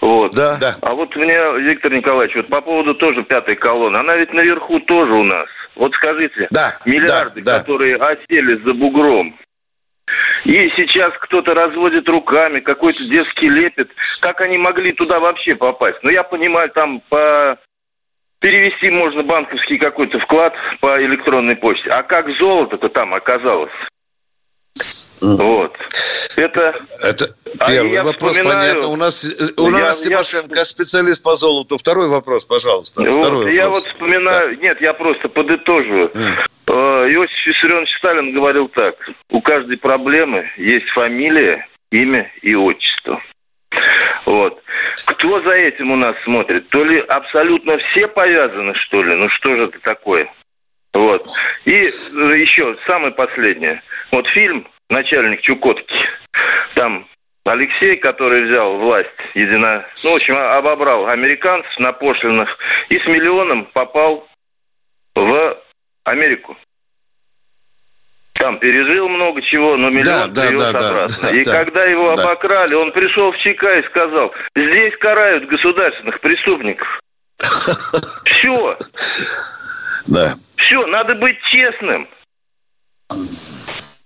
Вот. 0.01 0.31
Да. 0.35 0.57
Да. 0.57 0.75
А 0.81 0.93
вот 0.93 1.15
мне, 1.15 1.37
Виктор 1.59 1.91
Николаевич, 1.91 2.35
вот 2.35 2.47
по 2.47 2.61
поводу 2.61 2.93
тоже 2.95 3.23
пятой 3.23 3.55
колонны, 3.55 3.97
она 3.97 4.15
ведь 4.15 4.33
наверху 4.33 4.79
тоже 4.81 5.13
у 5.13 5.23
нас. 5.23 5.47
Вот 5.75 5.93
скажите, 5.93 6.47
Да, 6.51 6.77
миллиарды, 6.85 7.41
да, 7.41 7.53
да. 7.53 7.59
которые 7.59 7.95
осели 7.95 8.63
за 8.63 8.73
бугром. 8.73 9.35
И 10.43 10.69
сейчас 10.75 11.13
кто-то 11.21 11.53
разводит 11.53 12.07
руками, 12.09 12.59
какой-то 12.59 13.07
детский 13.09 13.49
лепет. 13.49 13.89
Как 14.21 14.41
они 14.41 14.57
могли 14.57 14.91
туда 14.91 15.19
вообще 15.19 15.55
попасть? 15.55 15.99
Ну, 16.03 16.09
я 16.09 16.23
понимаю, 16.23 16.69
там 16.71 17.01
по... 17.09 17.57
перевести 18.41 18.89
можно 18.89 19.23
банковский 19.23 19.77
какой-то 19.77 20.19
вклад 20.19 20.53
по 20.81 21.01
электронной 21.01 21.55
почте. 21.55 21.89
А 21.91 22.03
как 22.03 22.27
золото-то 22.37 22.89
там 22.89 23.13
оказалось? 23.13 23.71
Вот. 25.21 25.77
Это 26.35 26.73
Это 27.03 27.25
А 27.59 27.67
первый 27.67 27.91
я 27.91 28.03
вопрос, 28.03 28.31
вспоминаю- 28.31 28.73
понятно. 28.73 28.87
У 28.89 28.95
нас, 28.95 29.23
э, 29.25 29.61
у 29.61 29.65
Я- 29.69 29.79
нас 29.79 30.03
я- 30.05 30.09
Тимошенко 30.11 30.63
специалист 30.65 31.23
по 31.23 31.35
золоту. 31.35 31.77
Второй 31.77 32.07
вопрос, 32.07 32.45
пожалуйста. 32.45 33.01
Вот, 33.03 33.19
Второй 33.19 33.53
я 33.53 33.65
вопрос. 33.65 33.83
вот 33.83 33.93
вспоминаю, 33.93 34.57
нет, 34.59 34.81
я 34.81 34.93
просто 34.93 35.29
подытоживаю. 35.29 36.11
Э, 36.67 36.71
Иосиф 36.73 37.45
Виссарионович 37.45 37.95
Сталин 37.97 38.33
говорил 38.33 38.69
так, 38.69 38.95
у 39.29 39.41
каждой 39.41 39.77
проблемы 39.77 40.49
есть 40.57 40.87
фамилия, 40.89 41.67
имя 41.91 42.31
и 42.41 42.55
отчество. 42.55 43.21
Вот. 44.31 44.63
Кто 45.07 45.41
за 45.41 45.51
этим 45.51 45.91
у 45.91 45.97
нас 45.97 46.15
смотрит? 46.23 46.69
То 46.69 46.85
ли 46.85 46.99
абсолютно 46.99 47.77
все 47.79 48.07
повязаны, 48.07 48.73
что 48.75 49.03
ли? 49.03 49.13
Ну 49.13 49.27
что 49.27 49.57
же 49.57 49.63
это 49.65 49.79
такое? 49.81 50.33
Вот. 50.93 51.27
И 51.65 51.73
э, 51.73 51.89
еще 51.89 52.77
самое 52.87 53.11
последнее. 53.11 53.83
Вот 54.09 54.25
фильм 54.27 54.65
«Начальник 54.89 55.41
Чукотки». 55.41 55.95
Там 56.75 57.05
Алексей, 57.43 57.97
который 57.97 58.49
взял 58.49 58.77
власть 58.77 59.09
едино... 59.33 59.85
Ну, 60.01 60.11
в 60.11 60.15
общем, 60.15 60.37
обобрал 60.37 61.07
американцев 61.09 61.77
на 61.79 61.91
пошлинах 61.91 62.57
и 62.87 62.95
с 62.99 63.05
миллионом 63.07 63.65
попал 63.73 64.29
в 65.13 65.57
Америку. 66.05 66.55
Там 68.41 68.57
пережил 68.57 69.07
много 69.07 69.39
чего, 69.43 69.77
но 69.77 69.91
миллион 69.91 70.33
да, 70.33 70.49
да, 70.49 70.51
да, 70.51 70.69
обратно. 70.69 71.07
да, 71.21 71.29
и 71.29 71.43
да, 71.43 71.51
когда 71.51 71.85
его 71.85 72.15
да. 72.15 72.23
обокрали, 72.23 72.73
он 72.73 72.91
пришел 72.91 73.31
в 73.31 73.37
ЧК 73.37 73.77
и 73.77 73.87
сказал, 73.89 74.31
здесь 74.55 74.97
карают 74.99 75.47
государственных 75.47 76.19
преступников. 76.21 76.87
Все. 78.25 78.77
Да. 80.07 80.33
Все, 80.57 80.83
надо 80.87 81.13
быть 81.13 81.37
честным. 81.51 82.07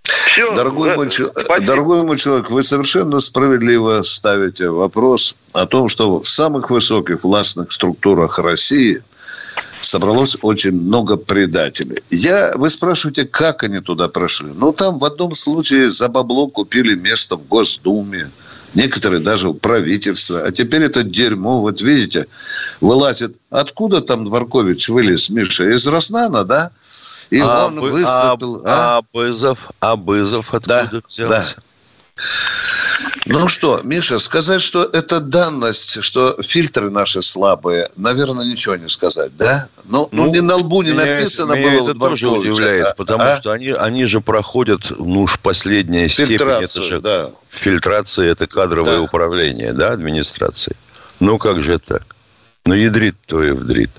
Все. 0.02 0.52
Дорогой, 0.52 0.96
мой, 0.96 1.08
дорогой 1.60 2.02
мой 2.02 2.18
человек, 2.18 2.50
вы 2.50 2.62
совершенно 2.62 3.18
справедливо 3.20 4.02
ставите 4.02 4.68
вопрос 4.68 5.34
о 5.54 5.64
том, 5.64 5.88
что 5.88 6.18
в 6.18 6.28
самых 6.28 6.68
высоких 6.68 7.24
властных 7.24 7.72
структурах 7.72 8.38
России 8.38 9.02
собралось 9.80 10.36
очень 10.42 10.72
много 10.72 11.16
предателей. 11.16 12.02
Я, 12.10 12.52
вы 12.54 12.68
спрашиваете, 12.70 13.24
как 13.24 13.62
они 13.62 13.80
туда 13.80 14.08
прошли? 14.08 14.50
Ну, 14.54 14.72
там 14.72 14.98
в 14.98 15.04
одном 15.04 15.34
случае 15.34 15.90
за 15.90 16.08
бабло 16.08 16.48
купили 16.48 16.94
место 16.94 17.36
в 17.36 17.46
Госдуме 17.46 18.28
некоторые 18.76 19.20
даже 19.20 19.48
в 19.48 19.54
правительство. 19.54 20.42
А 20.44 20.52
теперь 20.52 20.84
это 20.84 21.02
дерьмо, 21.02 21.60
вот 21.60 21.80
видите, 21.80 22.26
вылазит. 22.80 23.36
Откуда 23.50 24.00
там 24.02 24.24
Дворкович 24.24 24.88
вылез, 24.88 25.30
Миша? 25.30 25.64
Из 25.74 25.86
Роснана, 25.86 26.44
да? 26.44 26.70
И 27.30 27.40
а, 27.40 27.66
он 27.66 27.80
выступил. 27.80 28.62
А, 28.64 28.96
а? 28.96 28.96
Абызов, 28.98 29.70
Абызов 29.80 30.54
откуда 30.54 30.88
да, 30.92 31.00
взялся? 31.08 31.54
Да. 31.56 31.62
Ну 33.26 33.48
что, 33.48 33.80
Миша, 33.82 34.18
сказать, 34.18 34.62
что 34.62 34.84
это 34.84 35.20
данность, 35.20 36.02
что 36.02 36.40
фильтры 36.40 36.90
наши 36.90 37.22
слабые, 37.22 37.90
наверное, 37.96 38.46
ничего 38.46 38.76
не 38.76 38.88
сказать, 38.88 39.36
да? 39.36 39.68
Ну, 39.84 40.08
ну, 40.12 40.26
ну 40.26 40.32
не 40.32 40.40
на 40.40 40.56
лбу 40.56 40.82
не 40.82 40.92
меня, 40.92 41.04
написано 41.04 41.54
меня 41.54 41.80
было. 41.80 41.90
Это 41.90 41.98
тоже 41.98 42.28
удивляет, 42.28 42.86
а? 42.86 42.94
потому 42.94 43.24
а? 43.24 43.36
что 43.38 43.50
они, 43.50 43.70
они 43.70 44.04
же 44.04 44.20
проходят, 44.20 44.92
ну 44.96 45.22
уж 45.22 45.38
последняя 45.40 46.08
степень, 46.08 46.36
это 46.36 46.82
же 46.82 47.00
да. 47.00 47.30
фильтрация, 47.50 48.30
это 48.30 48.46
кадровое 48.46 48.96
да. 48.96 49.02
управление, 49.02 49.72
да, 49.72 49.90
администрации. 49.92 50.76
Ну 51.18 51.38
как 51.38 51.62
же 51.62 51.78
так? 51.78 52.02
Ну 52.64 52.74
ядрит 52.74 53.16
твой 53.26 53.52
вдрит. 53.52 53.90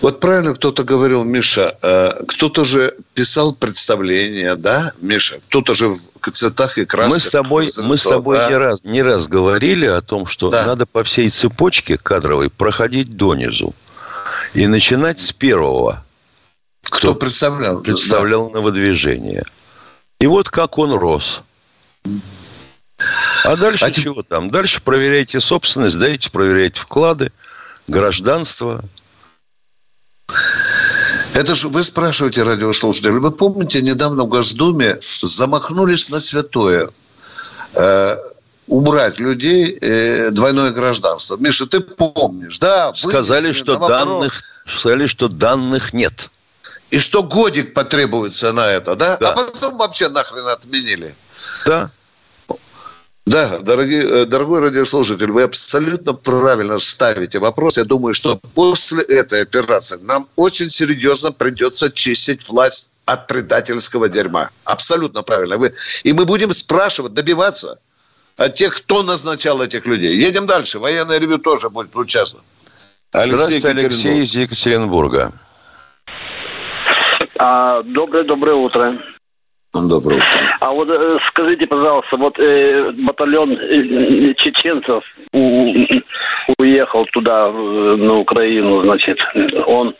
Вот 0.00 0.20
правильно 0.20 0.54
кто-то 0.54 0.84
говорил, 0.84 1.24
Миша, 1.24 1.76
э, 1.82 2.22
кто-то 2.28 2.64
же 2.64 2.94
писал 3.14 3.54
представления, 3.54 4.54
да, 4.54 4.92
Миша? 5.00 5.40
Кто-то 5.48 5.74
же 5.74 5.88
в 5.88 6.30
цветах 6.32 6.78
и 6.78 6.84
красках. 6.84 7.14
Мы 7.14 7.20
с 7.20 7.30
тобой, 7.30 7.70
мы 7.78 7.96
с 7.96 8.04
тобой 8.04 8.36
да? 8.36 8.48
не, 8.48 8.56
раз, 8.56 8.84
не 8.84 9.02
раз 9.02 9.26
говорили 9.26 9.86
о 9.86 10.00
том, 10.00 10.26
что 10.26 10.50
да. 10.50 10.64
надо 10.64 10.86
по 10.86 11.02
всей 11.02 11.28
цепочке 11.30 11.96
кадровой 11.98 12.48
проходить 12.48 13.16
донизу. 13.16 13.74
И 14.54 14.66
начинать 14.66 15.18
с 15.18 15.32
первого. 15.32 16.04
Кто, 16.84 16.98
кто 16.98 17.14
представлял? 17.16 17.80
Представлял 17.80 18.48
да. 18.48 18.58
новодвижение. 18.58 19.44
И 20.20 20.26
вот 20.26 20.48
как 20.48 20.78
он 20.78 20.92
рос. 20.92 21.42
А 23.44 23.56
дальше 23.56 23.84
а 23.84 23.90
чего 23.90 24.22
там? 24.22 24.50
Дальше 24.50 24.80
проверяйте 24.82 25.40
собственность, 25.40 25.98
дайте 25.98 26.30
проверять 26.30 26.76
вклады, 26.76 27.32
гражданство, 27.86 28.82
это 31.34 31.54
же 31.54 31.68
вы 31.68 31.82
спрашиваете, 31.82 32.42
радиослушатели, 32.42 33.10
вы 33.10 33.30
помните, 33.30 33.80
недавно 33.80 34.24
в 34.24 34.28
Госдуме 34.28 34.98
замахнулись 35.22 36.10
на 36.10 36.20
святое 36.20 36.90
э, 37.74 38.16
убрать 38.66 39.20
людей 39.20 39.78
э, 39.80 40.30
двойное 40.30 40.70
гражданство. 40.70 41.36
Миша, 41.36 41.66
ты 41.66 41.80
помнишь, 41.80 42.58
да? 42.58 42.92
Сказали, 42.94 43.52
что 43.52 43.76
данных, 43.76 44.42
сказали, 44.66 45.06
что 45.06 45.28
данных 45.28 45.92
нет. 45.92 46.30
И 46.90 46.98
что 46.98 47.22
годик 47.22 47.74
потребуется 47.74 48.52
на 48.52 48.68
это, 48.70 48.96
да? 48.96 49.16
да. 49.18 49.32
А 49.32 49.34
потом 49.34 49.76
вообще 49.76 50.08
нахрен 50.08 50.48
отменили. 50.48 51.14
Да. 51.66 51.90
Да, 53.28 53.58
дорогие, 53.58 54.02
э, 54.02 54.24
дорогой 54.24 54.60
радиослушатель, 54.60 55.30
вы 55.30 55.42
абсолютно 55.42 56.14
правильно 56.14 56.78
ставите 56.78 57.38
вопрос. 57.38 57.76
Я 57.76 57.84
думаю, 57.84 58.14
что 58.14 58.40
после 58.54 59.02
этой 59.02 59.42
операции 59.42 59.98
нам 60.02 60.26
очень 60.36 60.70
серьезно 60.70 61.30
придется 61.30 61.92
чистить 61.92 62.48
власть 62.48 62.90
от 63.04 63.26
предательского 63.26 64.08
дерьма. 64.08 64.48
Абсолютно 64.64 65.22
правильно. 65.22 65.58
Вы... 65.58 65.74
И 66.04 66.14
мы 66.14 66.24
будем 66.24 66.52
спрашивать, 66.52 67.12
добиваться 67.12 67.78
от 68.38 68.54
тех, 68.54 68.74
кто 68.74 69.02
назначал 69.02 69.60
этих 69.60 69.86
людей. 69.86 70.16
Едем 70.16 70.46
дальше. 70.46 70.78
Военное 70.78 71.18
ревю 71.18 71.36
тоже 71.36 71.68
будет 71.68 71.94
участвовать. 71.96 72.46
Алексей 73.12 73.58
Здравствуйте, 73.58 73.86
Алексей 73.86 74.22
из 74.22 74.34
Екатеринбурга. 74.34 75.32
А, 77.38 77.82
доброе, 77.82 78.24
доброе 78.24 78.54
утро. 78.54 78.98
Доброе 79.86 80.16
утро. 80.16 80.40
А 80.60 80.70
вот 80.70 80.88
э, 80.90 81.18
скажите, 81.28 81.66
пожалуйста, 81.66 82.16
вот 82.16 82.38
э, 82.38 82.92
батальон 82.92 83.52
э, 83.52 84.34
чеченцев 84.34 85.04
у, 85.32 85.74
уехал 86.58 87.04
туда, 87.12 87.50
на 87.50 88.14
Украину, 88.18 88.82
значит, 88.82 89.18
он 89.66 89.94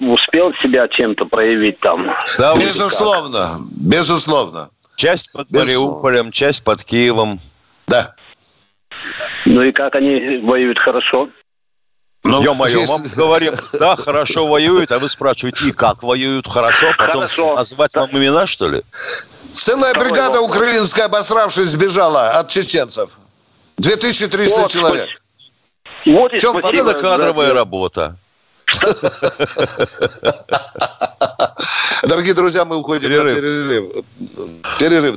успел 0.00 0.52
себя 0.62 0.88
чем-то 0.88 1.24
проявить 1.26 1.78
там? 1.80 2.10
Да, 2.38 2.54
безусловно, 2.56 3.60
безусловно. 3.80 4.70
Часть 4.96 5.32
под 5.32 5.50
Мариуполем, 5.50 6.30
часть 6.32 6.64
под 6.64 6.82
Киевом. 6.84 7.38
Да. 7.88 8.14
Ну 9.46 9.62
и 9.62 9.72
как 9.72 9.94
они 9.94 10.40
воюют 10.42 10.78
хорошо? 10.78 11.28
Ну, 12.24 12.40
Ё-моё, 12.40 12.78
здесь... 12.78 12.88
вам 12.88 13.02
говорим, 13.16 13.54
да, 13.72 13.96
хорошо 13.96 14.46
воюют, 14.46 14.92
а 14.92 14.98
вы 14.98 15.08
спрашиваете, 15.08 15.70
и 15.70 15.72
как 15.72 16.02
воюют 16.04 16.46
хорошо, 16.46 16.92
потом 16.96 17.22
хорошо. 17.22 17.56
назвать 17.56 17.94
вам 17.96 18.10
имена, 18.12 18.46
что 18.46 18.68
ли? 18.68 18.82
Целая 19.52 19.92
бригада 19.94 20.40
украинская, 20.40 21.06
обосравшись, 21.06 21.68
сбежала 21.68 22.30
от 22.30 22.48
чеченцев. 22.48 23.18
2300 23.78 24.60
вот, 24.60 24.70
человек. 24.70 25.08
Вот 26.06 26.32
и 26.32 26.38
чем 26.38 26.58
это 26.58 26.94
кадровая 26.94 27.48
да, 27.48 27.54
работа. 27.54 28.16
Дорогие 32.02 32.34
друзья, 32.34 32.64
мы 32.64 32.76
уходим 32.76 33.08
перерыв. 33.08 33.34
на 33.34 33.40
перерыв. 33.40 33.84
Перерыв. 34.78 35.16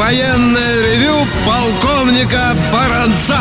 военное 0.00 0.80
ревю 0.80 1.26
полковника 1.46 2.56
Баранца. 2.72 3.36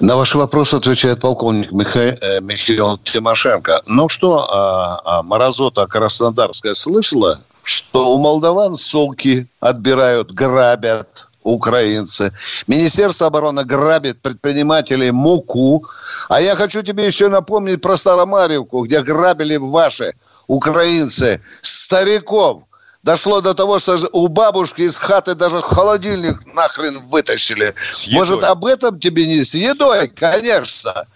На 0.00 0.16
ваши 0.16 0.36
вопросы 0.36 0.74
отвечает 0.74 1.20
полковник 1.20 1.70
Миха... 1.70 2.00
Э, 2.00 2.40
Михаил 2.40 2.98
Тимошенко. 2.98 3.82
Ну 3.86 4.08
что, 4.08 4.48
а, 4.50 5.00
а 5.04 5.22
Морозота 5.22 5.86
Краснодарская 5.86 6.74
слышала, 6.74 7.40
что 7.62 8.12
у 8.12 8.18
молдаван 8.18 8.74
суки 8.74 9.46
отбирают, 9.60 10.32
грабят 10.32 11.28
украинцы. 11.44 12.32
Министерство 12.66 13.28
обороны 13.28 13.62
грабит 13.64 14.20
предпринимателей 14.20 15.12
муку. 15.12 15.86
А 16.28 16.40
я 16.40 16.56
хочу 16.56 16.82
тебе 16.82 17.06
еще 17.06 17.28
напомнить 17.28 17.80
про 17.80 17.96
Старомарьевку, 17.96 18.84
где 18.84 19.02
грабили 19.02 19.56
ваши 19.56 20.14
украинцы 20.48 21.40
стариков– 21.62 22.64
Дошло 23.06 23.40
до 23.40 23.54
того, 23.54 23.78
что 23.78 23.96
у 24.10 24.26
бабушки 24.26 24.82
из 24.82 24.98
хаты 24.98 25.36
даже 25.36 25.62
холодильник 25.62 26.44
нахрен 26.54 26.98
вытащили. 27.06 27.72
Может, 28.10 28.42
об 28.42 28.64
этом 28.64 28.98
тебе 28.98 29.28
не 29.28 29.44
с 29.44 29.54
едой? 29.54 30.08
Конечно. 30.08 31.06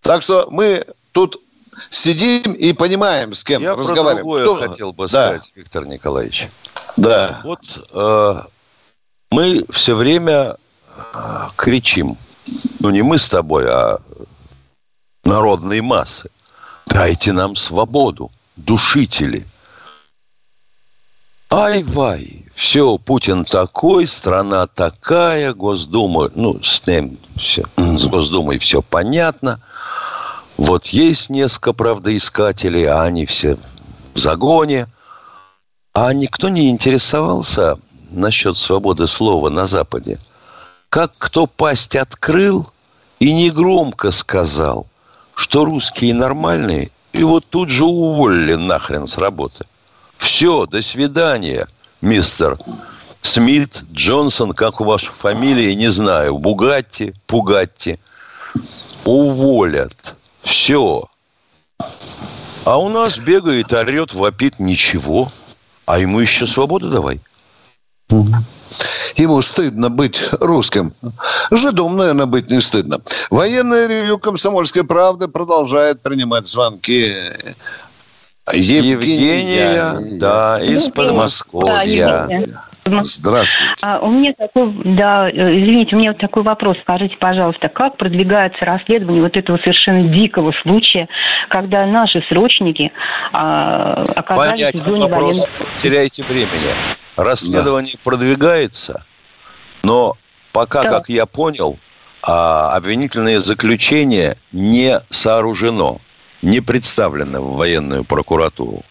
Так 0.00 0.22
что 0.22 0.48
мы 0.50 0.86
тут 1.12 1.36
сидим 1.90 2.54
и 2.54 2.72
понимаем, 2.72 3.34
с 3.34 3.44
кем 3.44 3.60
Я 3.60 3.76
разговариваем. 3.76 4.46
Я 4.48 4.56
Кто... 4.56 4.68
хотел 4.68 4.92
бы 4.94 5.08
да. 5.08 5.34
сказать, 5.34 5.52
Виктор 5.54 5.86
Николаевич. 5.86 6.48
Да. 6.96 7.42
Вот 7.44 7.60
э, 7.92 8.40
мы 9.30 9.66
все 9.68 9.94
время 9.94 10.56
э, 10.96 11.48
кричим, 11.56 12.16
ну 12.80 12.88
не 12.88 13.02
мы 13.02 13.18
с 13.18 13.28
тобой, 13.28 13.66
а 13.68 13.98
народные 15.22 15.82
массы. 15.82 16.30
Дайте 16.86 17.34
нам 17.34 17.56
свободу, 17.56 18.30
душители– 18.56 19.46
Ай-вай, 21.48 22.44
все, 22.56 22.98
Путин 22.98 23.44
такой, 23.44 24.08
страна 24.08 24.66
такая, 24.66 25.54
Госдума, 25.54 26.28
ну, 26.34 26.60
с 26.60 26.84
ним 26.88 27.18
все, 27.36 27.62
с 27.76 28.04
Госдумой 28.06 28.58
все 28.58 28.82
понятно. 28.82 29.60
Вот 30.56 30.86
есть 30.86 31.30
несколько 31.30 31.72
правдоискателей, 31.72 32.86
а 32.86 33.04
они 33.04 33.26
все 33.26 33.58
в 34.14 34.18
загоне. 34.18 34.88
А 35.92 36.12
никто 36.12 36.48
не 36.48 36.68
интересовался 36.68 37.78
насчет 38.10 38.56
свободы 38.56 39.06
слова 39.06 39.48
на 39.48 39.66
Западе. 39.66 40.18
Как 40.88 41.12
кто 41.16 41.46
пасть 41.46 41.94
открыл 41.94 42.68
и 43.20 43.32
негромко 43.32 44.10
сказал, 44.10 44.86
что 45.36 45.64
русские 45.64 46.12
нормальные, 46.12 46.90
и 47.12 47.22
вот 47.22 47.44
тут 47.48 47.68
же 47.68 47.84
уволили 47.84 48.54
нахрен 48.54 49.06
с 49.06 49.16
работы. 49.16 49.64
Все, 50.18 50.66
до 50.66 50.82
свидания, 50.82 51.66
мистер 52.00 52.56
Смит, 53.26 53.82
Джонсон, 53.92 54.52
как 54.52 54.80
у 54.80 54.84
вашей 54.84 55.10
фамилии, 55.10 55.72
не 55.72 55.90
знаю, 55.90 56.38
Бугатти, 56.38 57.12
Пугатти. 57.26 57.98
Уволят. 59.04 60.14
Все. 60.42 61.02
А 62.64 62.78
у 62.78 62.88
нас 62.88 63.18
бегает, 63.18 63.72
орет, 63.72 64.14
вопит, 64.14 64.58
ничего. 64.60 65.28
А 65.86 65.98
ему 65.98 66.20
еще 66.20 66.46
свободу 66.46 66.88
давай. 66.88 67.20
Ему 69.16 69.42
стыдно 69.42 69.90
быть 69.90 70.20
русским. 70.32 70.92
Жидом, 71.50 71.96
наверное, 71.96 72.26
быть 72.26 72.50
не 72.50 72.60
стыдно. 72.60 73.00
Военное 73.30 73.86
ревю 73.86 74.18
«Комсомольской 74.18 74.84
правды» 74.84 75.26
продолжает 75.26 76.00
принимать 76.00 76.46
звонки. 76.46 77.14
Евгения, 78.52 78.90
Евгения 78.90 80.18
да, 80.18 80.60
из 80.62 80.88
Подмосковья. 80.90 82.26
Да, 82.28 83.02
Здравствуйте. 83.02 83.74
А, 83.82 83.98
у 83.98 84.10
меня 84.10 84.32
такой, 84.32 84.72
да, 84.84 85.28
извините, 85.30 85.96
у 85.96 85.98
меня 85.98 86.12
вот 86.12 86.20
такой 86.20 86.44
вопрос. 86.44 86.76
Скажите, 86.82 87.16
пожалуйста, 87.16 87.68
как 87.68 87.96
продвигается 87.96 88.64
расследование 88.64 89.22
вот 89.22 89.36
этого 89.36 89.58
совершенно 89.58 90.08
дикого 90.14 90.52
случая, 90.62 91.08
когда 91.48 91.84
наши 91.86 92.24
срочники 92.28 92.92
а, 93.32 94.04
оказались 94.14 94.60
Понять 94.60 94.74
в 94.76 94.84
зоне 94.84 95.08
вопрос, 95.08 95.38
военных... 95.38 95.76
теряете 95.78 96.24
времени. 96.24 96.74
Расследование 97.16 97.94
да. 97.94 98.00
продвигается, 98.04 99.02
но 99.82 100.16
пока, 100.52 100.84
да. 100.84 100.90
как 100.90 101.08
я 101.08 101.26
понял, 101.26 101.78
а, 102.22 102.76
обвинительное 102.76 103.40
заключение 103.40 104.36
не 104.52 105.00
сооружено, 105.10 105.98
не 106.42 106.60
представлено 106.60 107.40
в 107.42 107.56
военную 107.56 108.04
прокуратуру. 108.04 108.82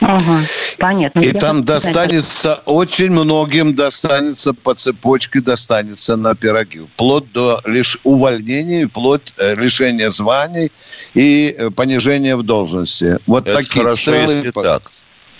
Ага, 0.00 0.40
понятно. 0.78 1.20
И 1.20 1.32
там 1.32 1.64
достанется, 1.64 2.60
очень 2.66 3.10
многим 3.10 3.74
достанется 3.74 4.52
по 4.52 4.74
цепочке, 4.74 5.40
достанется 5.40 6.16
на 6.16 6.34
пироги. 6.34 6.80
Вплоть 6.94 7.32
до 7.32 7.60
лишь 7.64 7.98
увольнения, 8.04 8.86
вплоть 8.86 9.32
э, 9.38 9.54
лишения 9.54 10.10
званий 10.10 10.70
и 11.14 11.54
э, 11.56 11.70
понижения 11.70 12.36
в 12.36 12.42
должности. 12.42 13.18
Вот 13.26 13.46
Это 13.46 13.58
такие 13.58 13.82
хорошо, 13.82 14.12
целые... 14.12 14.38
если 14.38 14.50
так. 14.50 14.90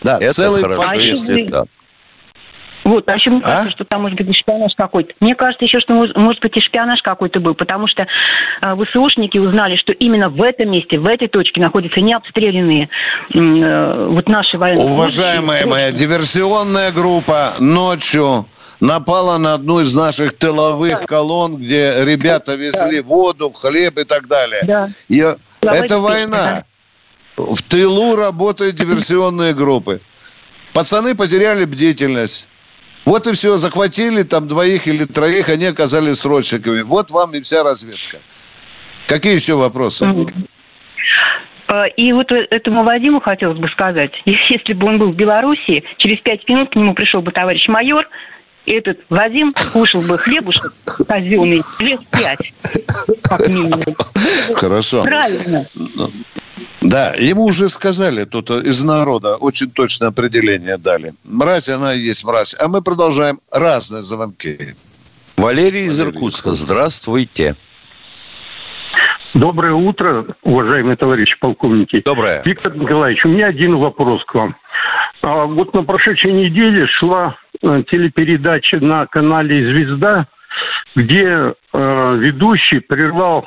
Да, 0.03 0.19
Это 0.19 0.35
целый 0.35 0.63
хорошо, 0.63 0.83
пакет. 0.83 1.03
если 1.03 1.49
так. 1.49 1.69
Вот, 2.85 3.09
а 3.09 3.17
мне 3.27 3.39
А? 3.39 3.41
кажется, 3.41 3.71
что 3.71 3.85
там 3.85 4.03
может 4.03 4.19
быть 4.19 4.29
и 4.29 4.33
шпионаж 4.35 4.73
какой-то. 4.77 5.15
Мне 5.21 5.35
кажется 5.35 5.65
еще, 5.65 5.81
что 5.81 5.95
может, 5.95 6.41
быть 6.41 6.57
и 6.57 6.61
шпионаж 6.61 7.01
какой-то 7.03 7.41
был, 7.41 7.55
потому 7.55 7.89
что 7.89 8.07
э, 8.61 8.77
ВСУшники 8.85 9.39
узнали, 9.39 9.77
что 9.77 9.93
именно 9.93 10.29
в 10.29 10.43
этом 10.43 10.71
месте, 10.71 10.99
в 10.99 11.07
этой 11.07 11.29
точке 11.29 11.61
находятся 11.61 12.01
необстрелянные 12.01 12.91
э, 13.33 14.09
вот 14.11 14.29
наши 14.29 14.59
военные. 14.59 14.87
Уважаемая 14.87 15.67
моя 15.67 15.93
диверсионная 15.93 16.93
группа 16.93 17.55
ночью 17.59 18.47
напала 18.81 19.39
на 19.39 19.55
одну 19.55 19.81
из 19.81 19.95
наших 19.97 20.37
тыловых 20.37 21.07
колонн, 21.07 21.57
где 21.57 22.05
ребята 22.05 22.55
везли 22.55 23.01
воду, 23.01 23.51
хлеб 23.51 23.99
и 23.99 24.05
так 24.05 24.27
далее. 24.29 24.61
Да. 24.65 24.89
И 25.09 25.25
Слава 25.61 25.75
это 25.75 25.99
война. 25.99 26.65
В 27.37 27.63
тылу 27.63 28.15
работают 28.15 28.77
диверсионные 28.77 29.55
группы. 29.55 30.01
Пацаны 30.73 31.15
потеряли 31.15 31.65
бдительность. 31.65 32.49
Вот 33.05 33.27
и 33.27 33.33
все, 33.33 33.57
захватили 33.57 34.23
там 34.23 34.49
двоих 34.49 34.87
или 34.89 35.05
троих, 35.05 35.49
они 35.49 35.67
оказались 35.67 36.21
срочниками. 36.21 36.83
Вот 36.83 37.11
вам 37.11 37.35
и 37.35 37.41
вся 37.41 37.63
разведка. 37.63 38.19
Какие 39.07 39.35
еще 39.35 39.55
вопросы? 39.55 40.07
Э, 41.69 41.89
И 41.97 42.13
вот 42.13 42.31
э- 42.33 42.47
этому 42.51 42.85
Вадиму 42.85 43.21
хотелось 43.21 43.59
бы 43.59 43.69
сказать, 43.69 44.13
если 44.25 44.73
бы 44.73 44.87
он 44.87 44.99
был 44.99 45.13
в 45.13 45.17
Белоруссии, 45.17 45.85
через 45.99 46.21
пять 46.21 46.49
минут 46.49 46.71
к 46.71 46.77
нему 46.77 46.95
пришел 46.95 47.21
бы 47.21 47.33
товарищ 47.33 47.69
майор, 47.69 48.07
и 48.65 48.73
этот 48.73 48.99
Вадим 49.11 49.51
кушал 49.75 50.01
бы 50.01 50.17
хлебушек 50.17 50.73
казенный 51.07 51.61
лет 51.81 52.01
пять, 52.11 52.53
как 53.23 53.47
минимум. 53.47 53.83
Хорошо. 54.55 55.03
Правильно. 55.03 55.67
Да, 56.81 57.13
ему 57.15 57.45
уже 57.45 57.69
сказали, 57.69 58.25
тут 58.25 58.51
из 58.51 58.85
народа 58.85 59.37
очень 59.37 59.71
точное 59.71 60.09
определение 60.09 60.77
дали. 60.77 61.13
Мразь, 61.25 61.69
она 61.69 61.95
и 61.95 62.01
есть 62.01 62.25
мразь. 62.27 62.57
А 62.61 62.69
мы 62.69 62.83
продолжаем 62.83 63.41
разные 63.51 64.03
звонки. 64.03 64.75
Валерий 65.37 65.87
из 65.87 65.99
Иркутска, 65.99 66.53
здравствуйте. 66.53 67.55
Доброе 69.35 69.73
утро, 69.73 70.27
уважаемые 70.43 70.97
товарищи 70.97 71.35
полковники. 71.41 72.03
Доброе. 72.05 72.43
Виктор 72.45 72.77
Николаевич, 72.77 73.25
у 73.25 73.29
меня 73.29 73.49
один 73.49 73.77
вопрос 73.79 74.25
к 74.27 74.35
вам. 74.35 74.55
А, 75.23 75.47
вот 75.47 75.75
на 75.75 75.83
прошедшей 75.83 76.33
неделе 76.33 76.87
шла 76.87 77.37
э, 77.61 77.83
телепередача 77.91 78.79
на 78.79 79.07
канале 79.07 79.67
«Звезда», 79.67 80.29
где 80.95 81.27
э, 81.73 82.17
ведущий 82.21 82.79
прервал 82.79 83.45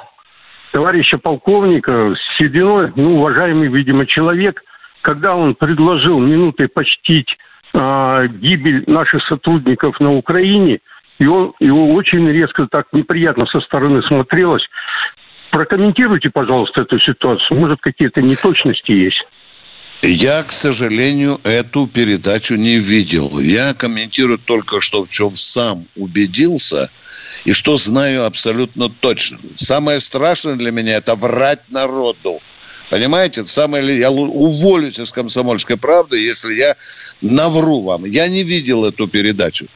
товарища 0.71 1.17
полковника 1.17 2.13
сединой, 2.37 2.91
ну, 2.95 3.17
уважаемый, 3.17 3.69
видимо, 3.69 4.05
человек, 4.05 4.63
когда 5.01 5.35
он 5.35 5.55
предложил 5.55 6.19
минутой 6.19 6.67
почтить 6.67 7.37
э, 7.73 8.27
гибель 8.27 8.83
наших 8.87 9.23
сотрудников 9.23 9.99
на 9.99 10.13
Украине, 10.13 10.79
и 11.19 11.25
он 11.25 11.53
его 11.59 11.93
очень 11.93 12.27
резко 12.29 12.67
так 12.67 12.87
неприятно 12.91 13.45
со 13.45 13.59
стороны 13.61 14.01
смотрелось. 14.03 14.67
Прокомментируйте, 15.51 16.29
пожалуйста, 16.29 16.81
эту 16.81 16.99
ситуацию. 16.99 17.59
Может, 17.59 17.79
какие-то 17.81 18.21
неточности 18.21 18.91
есть? 18.91 19.25
Я, 20.03 20.43
к 20.43 20.51
сожалению, 20.51 21.39
эту 21.43 21.87
передачу 21.87 22.55
не 22.55 22.77
видел. 22.77 23.39
Я 23.39 23.73
комментирую 23.73 24.37
только, 24.37 24.79
что 24.79 25.05
в 25.05 25.09
чем 25.09 25.35
сам 25.35 25.87
убедился 25.95 26.89
и 27.45 27.51
что 27.51 27.77
знаю 27.77 28.25
абсолютно 28.25 28.89
точно. 28.89 29.39
Самое 29.55 29.99
страшное 29.99 30.55
для 30.55 30.71
меня– 30.71 30.95
это 30.97 31.15
врать 31.15 31.61
народу. 31.69 32.41
Понимаете, 32.89 33.43
самое 33.43 33.97
я 33.97 34.11
уволюсь 34.11 34.99
из 34.99 35.11
комсомольской 35.11 35.77
правды, 35.77 36.19
если 36.19 36.53
я 36.53 36.75
навру 37.21 37.81
вам. 37.81 38.05
Я 38.05 38.27
не 38.27 38.43
видел 38.43 38.85
эту 38.85 39.07
передачу. 39.07 39.67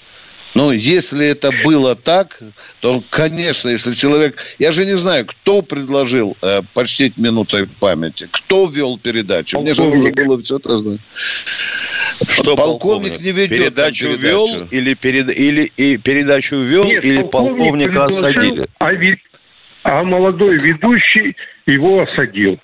Но 0.54 0.74
если 0.74 1.26
это 1.28 1.50
было 1.64 1.96
так, 1.96 2.40
то, 2.82 3.02
конечно, 3.10 3.70
если 3.70 3.94
человек... 3.94 4.38
Я 4.60 4.72
же 4.72 4.86
не 4.86 4.98
знаю, 4.98 5.26
кто 5.26 5.62
предложил 5.62 6.36
э, 6.42 6.62
почтить 6.74 7.18
минутой 7.18 7.68
памяти, 7.68 8.28
кто 8.30 8.66
ввел 8.66 8.98
передачу. 8.98 9.60
Мне 9.60 9.74
же 9.74 9.84
уже 9.84 10.12
было 10.12 10.42
все 10.42 10.58
это 10.58 10.78
знать. 10.78 11.00
Что 12.28 12.56
полковник, 12.56 13.14
полковник 13.14 13.22
не 13.22 13.32
ведет 13.32 13.58
передачу, 13.58 14.08
там 14.08 14.16
вел 14.18 14.48
передачу. 14.48 14.68
или, 14.72 14.94
перед, 14.94 15.38
или 15.38 15.72
и 15.78 15.98
передачу 15.98 16.56
вел 16.58 16.86
Нет, 16.86 17.04
или 17.04 17.22
полковник 17.24 17.94
полковника 17.94 18.04
осадили? 18.06 18.68
А, 18.78 18.94
ве- 18.94 19.18
а 19.84 20.04
молодой 20.04 20.58
ведущий 20.58 21.36
его 21.66 22.02
осадил. 22.02 22.60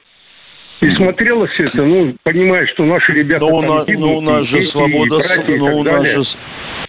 И 0.81 0.93
смотрелось 0.93 1.51
это, 1.57 1.83
ну, 1.83 2.15
понимая, 2.21 2.67
что 2.67 2.85
наши 2.85 3.11
ребята... 3.11 3.45
Но 3.45 3.57
у, 3.57 3.61
там 3.61 3.75
нас, 3.77 3.87
гибнут, 3.87 3.99
но 3.99 4.17
у 4.17 4.21
нас 4.21 4.41
и 4.43 4.45
же 4.45 4.61
свобода, 4.61 5.19
но 5.47 5.77
у 5.77 5.83
нас 5.83 5.93
далее. 6.03 6.23
же, 6.23 6.37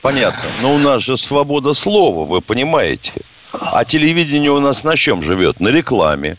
понятно, 0.02 0.50
но 0.61 0.74
у 0.74 0.78
нас 0.78 1.02
же 1.02 1.16
свобода 1.16 1.74
слова, 1.74 2.24
вы 2.24 2.40
понимаете. 2.40 3.12
А 3.52 3.84
телевидение 3.84 4.50
у 4.50 4.61
нас 4.61 4.84
на 4.84 4.96
чем 4.96 5.22
живет? 5.22 5.61
На 5.61 5.68
рекламе. 5.68 6.37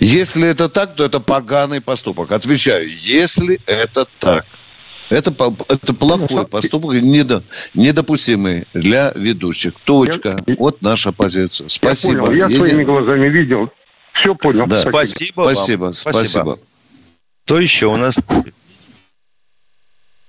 Если 0.00 0.48
это 0.48 0.68
так, 0.68 0.94
то 0.94 1.04
это 1.04 1.20
поганый 1.20 1.80
поступок. 1.80 2.32
Отвечаю, 2.32 2.88
если 2.88 3.60
это 3.66 4.06
так. 4.18 4.44
Это, 5.08 5.32
это 5.68 5.94
плохой 5.94 6.46
поступок, 6.46 6.94
недо- 6.94 7.44
недопустимый 7.74 8.66
для 8.74 9.12
ведущих. 9.14 9.74
Точка. 9.84 10.42
Вот 10.58 10.82
наша 10.82 11.12
позиция. 11.12 11.68
Спасибо. 11.68 12.32
Я 12.32 12.46
понял, 12.46 12.48
я 12.48 12.56
своими 12.58 12.84
глазами 12.84 13.28
видел. 13.28 13.70
Все 14.14 14.34
понял. 14.34 14.66
Да. 14.66 14.80
Спасибо 14.80 15.42
вам. 15.42 15.54
Спасибо, 15.54 15.92
спасибо. 15.92 16.58
Кто 17.44 17.60
еще 17.60 17.86
у 17.86 17.96
нас? 17.96 18.16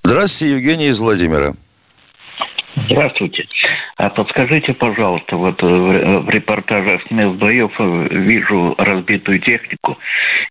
Здравствуйте, 0.07 0.55
Евгений 0.55 0.87
из 0.87 0.99
Владимира. 0.99 1.51
Здравствуйте. 2.89 3.45
А 3.97 4.09
подскажите, 4.09 4.73
пожалуйста, 4.73 5.35
вот 5.35 5.61
э, 5.61 5.65
в 5.65 6.21
в 6.21 6.29
репортажах 6.29 7.01
с 7.05 7.11
мест 7.11 7.35
боев 7.35 7.73
э, 7.77 8.07
вижу 8.11 8.73
разбитую 8.77 9.41
технику, 9.41 9.97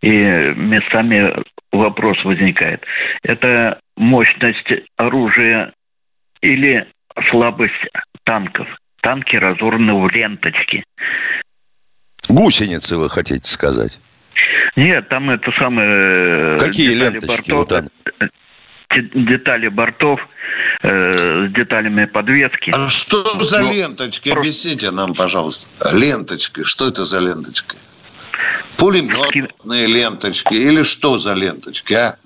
и 0.02 0.10
местами 0.10 1.42
вопрос 1.72 2.22
возникает. 2.24 2.84
Это 3.22 3.80
мощность 3.96 4.70
оружия 4.98 5.72
или 6.42 6.86
слабость 7.30 7.72
танков? 8.24 8.68
Танки 9.00 9.36
разорваны 9.36 9.94
в 9.94 10.10
ленточки. 10.12 10.84
Гусеницы, 12.28 12.98
вы 12.98 13.08
хотите 13.08 13.48
сказать? 13.48 13.98
Нет, 14.76 15.08
там 15.08 15.30
это 15.30 15.50
самое... 15.52 15.88
э, 15.88 16.58
Какие 16.58 16.92
ленточки 16.92 17.52
бортов, 17.52 17.62
у 17.62 17.64
танков? 17.64 17.92
Детали 19.00 19.68
бортов 19.68 20.20
э, 20.82 21.46
с 21.48 21.52
деталями 21.52 22.04
подвески. 22.06 22.70
А 22.74 22.88
что 22.88 23.22
за 23.40 23.60
Ну, 23.60 23.72
ленточки? 23.72 24.30
просто- 24.30 24.40
Объясните 24.40 24.90
нам, 24.90 25.14
пожалуйста. 25.14 25.90
Ленточки. 25.96 26.64
Что 26.64 26.88
это 26.88 27.04
за 27.04 27.20
ленточки? 27.20 27.76
Пулеметные 28.78 29.86
ленточки 29.86 30.54
или 30.54 30.82
что 30.82 31.18
за 31.18 31.34
ленточки, 31.34 31.94
а? 31.94 32.16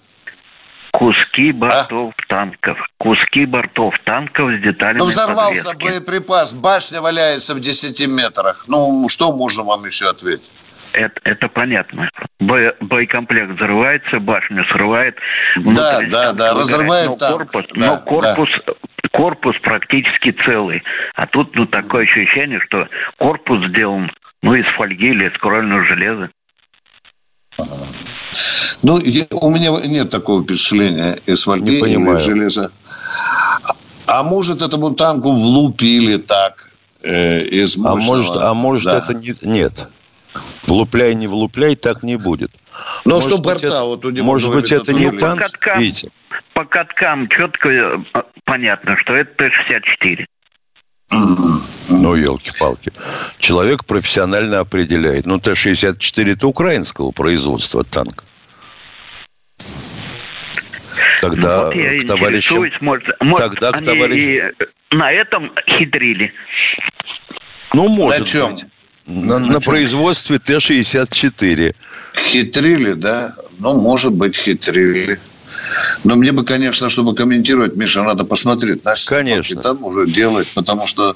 Куски 0.92 1.52
бортов 1.52 2.12
а? 2.16 2.22
танков. 2.28 2.78
Куски 2.98 3.44
бортов 3.46 3.94
танков 4.04 4.50
с 4.58 4.62
деталями 4.62 4.98
Ну, 4.98 5.04
взорвался 5.06 5.70
подвески. 5.70 5.98
боеприпас, 6.00 6.52
башня 6.52 7.00
валяется 7.00 7.54
в 7.54 7.60
10 7.60 8.06
метрах. 8.08 8.64
Ну, 8.66 9.08
что 9.08 9.32
можно 9.32 9.62
вам 9.62 9.84
еще 9.84 10.08
ответить? 10.10 10.50
Это, 10.92 11.20
это 11.24 11.48
понятно. 11.48 12.10
Бо, 12.40 12.74
боекомплект 12.80 13.50
взрывается, 13.52 14.18
башню 14.18 14.64
срывает. 14.66 15.16
Да, 15.56 16.00
да, 16.10 16.32
да, 16.32 16.54
разрывает 16.54 17.10
но 17.10 17.16
корпус, 17.16 17.64
да, 17.74 17.86
но 17.86 17.96
корпус, 17.98 18.48
да. 18.66 18.72
корпус 19.12 19.56
практически 19.62 20.34
целый. 20.44 20.82
А 21.14 21.26
тут 21.26 21.54
ну, 21.54 21.66
такое 21.66 22.04
ощущение, 22.04 22.60
что 22.66 22.88
корпус 23.18 23.64
сделан 23.68 24.10
ну, 24.42 24.54
из 24.54 24.66
фольги 24.76 25.08
или 25.08 25.28
из 25.28 25.38
крольного 25.38 25.84
железа. 25.84 26.30
Ну, 28.82 28.98
я, 29.00 29.26
у 29.30 29.50
меня 29.50 29.70
нет 29.86 30.10
такого 30.10 30.42
впечатления 30.42 31.18
из 31.26 31.44
фольги 31.44 31.78
или 31.78 32.16
из 32.16 32.24
железа. 32.24 32.72
А 34.06 34.22
может, 34.22 34.62
этому 34.62 34.94
танку 34.94 35.32
влупили 35.32 36.16
так 36.16 36.70
э, 37.02 37.42
из 37.42 37.76
мощного... 37.76 37.92
А 37.92 38.16
может, 38.16 38.36
а 38.36 38.54
может 38.54 38.84
да. 38.84 38.98
это 38.98 39.14
не, 39.14 39.34
нет. 39.42 39.88
Влупляй, 40.70 41.16
не 41.16 41.26
влупляй, 41.26 41.74
так 41.74 42.04
не 42.04 42.16
будет. 42.16 42.52
Ну, 43.04 43.18
а 43.18 43.20
что 43.20 43.38
борта 43.38 43.66
это, 43.66 43.82
вот 43.82 44.06
у 44.06 44.10
него 44.10 44.24
Может 44.24 44.50
говорит, 44.50 44.70
быть, 44.70 44.80
это 44.80 44.92
не 44.92 45.10
танк, 45.10 45.40
по 45.40 45.48
каткам, 45.48 45.80
видите? 45.80 46.10
По 46.52 46.64
каткам 46.64 47.28
четко 47.28 47.68
э, 47.68 47.98
понятно, 48.44 48.96
что 48.98 49.16
это 49.16 49.34
Т-64. 49.34 50.26
Ну, 51.88 52.14
елки-палки. 52.14 52.92
Человек 53.40 53.84
профессионально 53.84 54.60
определяет. 54.60 55.26
Ну, 55.26 55.40
Т-64 55.40 56.32
это 56.34 56.46
украинского 56.46 57.10
производства 57.10 57.82
танк. 57.82 58.22
Тогда 61.20 61.56
ну, 61.56 61.64
вот 61.64 61.74
я 61.74 61.98
к 61.98 62.06
товарищам... 62.06 62.70
Может, 62.80 63.20
может, 63.20 63.38
тогда 63.38 63.72
к 63.72 63.82
товарищам... 63.82 64.54
на 64.92 65.10
этом 65.10 65.50
хитрили. 65.66 66.32
Ну, 67.74 67.88
может 67.88 68.20
на 68.20 68.26
чем? 68.26 68.54
быть. 68.54 68.66
На, 69.10 69.38
на, 69.38 69.46
на 69.46 69.60
производстве 69.60 70.38
Т-64. 70.38 71.74
Хитрили, 72.16 72.92
да? 72.92 73.34
Ну, 73.58 73.80
может 73.80 74.12
быть, 74.12 74.36
хитрили. 74.36 75.18
Но 76.04 76.16
мне 76.16 76.32
бы, 76.32 76.44
конечно, 76.44 76.88
чтобы 76.88 77.14
комментировать, 77.14 77.76
Миша, 77.76 78.02
надо 78.02 78.24
посмотреть 78.24 78.84
на 78.84 78.94
Конечно. 79.08 79.58
И 79.58 79.62
там 79.62 79.84
уже 79.84 80.06
делать, 80.06 80.52
потому 80.54 80.86
что 80.86 81.14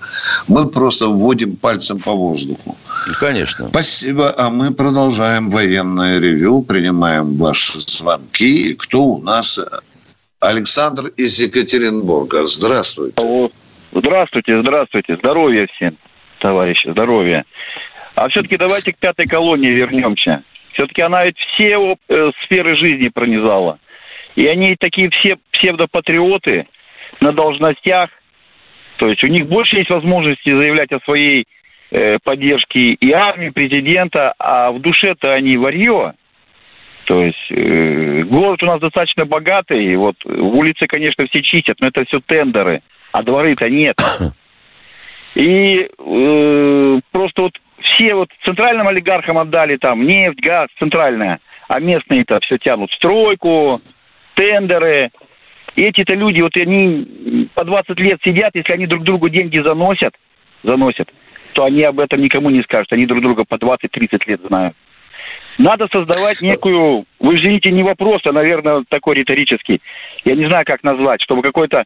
мы 0.49 0.69
просто 0.69 1.09
вводим 1.09 1.57
пальцем 1.57 1.99
по 1.99 2.13
воздуху. 2.13 2.77
Конечно. 3.19 3.69
Спасибо. 3.69 4.35
А 4.37 4.51
мы 4.51 4.73
продолжаем 4.73 5.51
военное 5.51 6.19
ревю, 6.19 6.63
принимаем 6.63 7.37
ваши 7.37 7.79
звонки. 7.79 8.75
Кто 8.75 9.03
у 9.03 9.23
нас? 9.23 9.61
Александр 10.41 11.07
из 11.17 11.41
Екатеринбурга. 11.41 12.47
Здравствуйте. 12.47 13.15
Здравствуйте, 13.93 14.61
здравствуйте. 14.61 15.17
Здоровья 15.17 15.67
всем, 15.75 15.97
товарищи, 16.41 16.91
здоровья. 16.91 17.45
А 18.15 18.29
все-таки 18.29 18.57
давайте 18.57 18.93
к 18.93 18.99
пятой 18.99 19.27
колонии 19.27 19.71
вернемся. 19.71 20.43
Все-таки 20.73 21.03
она 21.03 21.25
ведь 21.25 21.39
все 21.39 21.97
э, 22.09 22.31
сферы 22.45 22.77
жизни 22.77 23.09
пронизала. 23.09 23.79
И 24.37 24.47
они 24.47 24.77
такие 24.79 25.11
все 25.11 25.37
псевдопатриоты 25.53 26.67
на 27.21 27.33
должностях. 27.33 28.11
То 28.97 29.09
есть 29.09 29.23
у 29.25 29.29
них 29.29 29.47
больше 29.47 29.79
есть 29.79 29.91
возможности 29.91 30.51
заявлять 30.51 30.93
о 30.93 31.01
своей 31.01 31.47
э, 31.91 32.19
поддержке 32.23 32.95
и 32.95 33.13
армии, 33.13 33.51
президента, 33.51 34.35
а 34.39 34.73
в 34.73 34.81
душе-то 34.81 35.33
они 35.33 35.57
варье. 35.57 36.15
То 37.05 37.23
есть 37.23 37.51
э, 37.51 38.23
город 38.23 38.63
у 38.63 38.67
нас 38.67 38.81
достаточно 38.81 39.25
богатый, 39.25 39.95
вот 39.97 40.17
улицы, 40.25 40.87
конечно, 40.87 41.27
все 41.27 41.43
чистят, 41.43 41.81
но 41.81 41.89
это 41.89 42.05
все 42.05 42.21
тендеры, 42.21 42.81
а 43.13 43.23
дворы-то 43.23 43.69
нет. 43.69 43.97
И 45.35 45.89
э, 45.99 47.01
просто 47.11 47.43
вот 47.43 47.59
все 47.95 48.15
вот 48.15 48.29
центральным 48.45 48.89
олигархам 48.89 49.39
отдали 49.39 49.77
там 49.77 50.07
нефть, 50.07 50.41
газ, 50.41 50.69
центральная, 50.79 51.41
а 51.69 51.81
местные-то 51.81 52.41
все 52.41 52.59
тянут 52.59 52.93
стройку, 52.93 53.79
тендеры. 54.35 55.11
Эти-то 55.77 56.15
люди, 56.15 56.41
вот 56.41 56.57
они 56.57 57.49
по 57.55 57.65
20 57.65 57.99
лет 57.99 58.21
сидят, 58.25 58.55
если 58.55 58.73
они 58.73 58.87
друг 58.87 59.03
другу 59.03 59.29
деньги 59.29 59.59
заносят, 59.59 60.15
заносят, 60.63 61.13
то 61.53 61.65
они 61.65 61.83
об 61.83 61.99
этом 61.99 62.21
никому 62.21 62.51
не 62.51 62.63
скажут. 62.63 62.93
Они 62.93 63.07
друг 63.07 63.23
друга 63.23 63.45
по 63.45 63.57
20-30 63.57 64.23
лет 64.27 64.41
знают. 64.41 64.77
Надо 65.57 65.89
создавать 65.91 66.41
некую, 66.43 67.05
вы 67.21 67.37
извините, 67.37 67.71
не 67.71 67.85
вопрос, 67.85 68.21
а, 68.25 68.33
наверное, 68.33 68.85
такой 68.89 69.17
риторический. 69.17 69.81
Я 70.25 70.35
не 70.35 70.47
знаю, 70.47 70.65
как 70.67 70.83
назвать, 70.83 71.23
чтобы 71.23 71.43
какой-то 71.43 71.85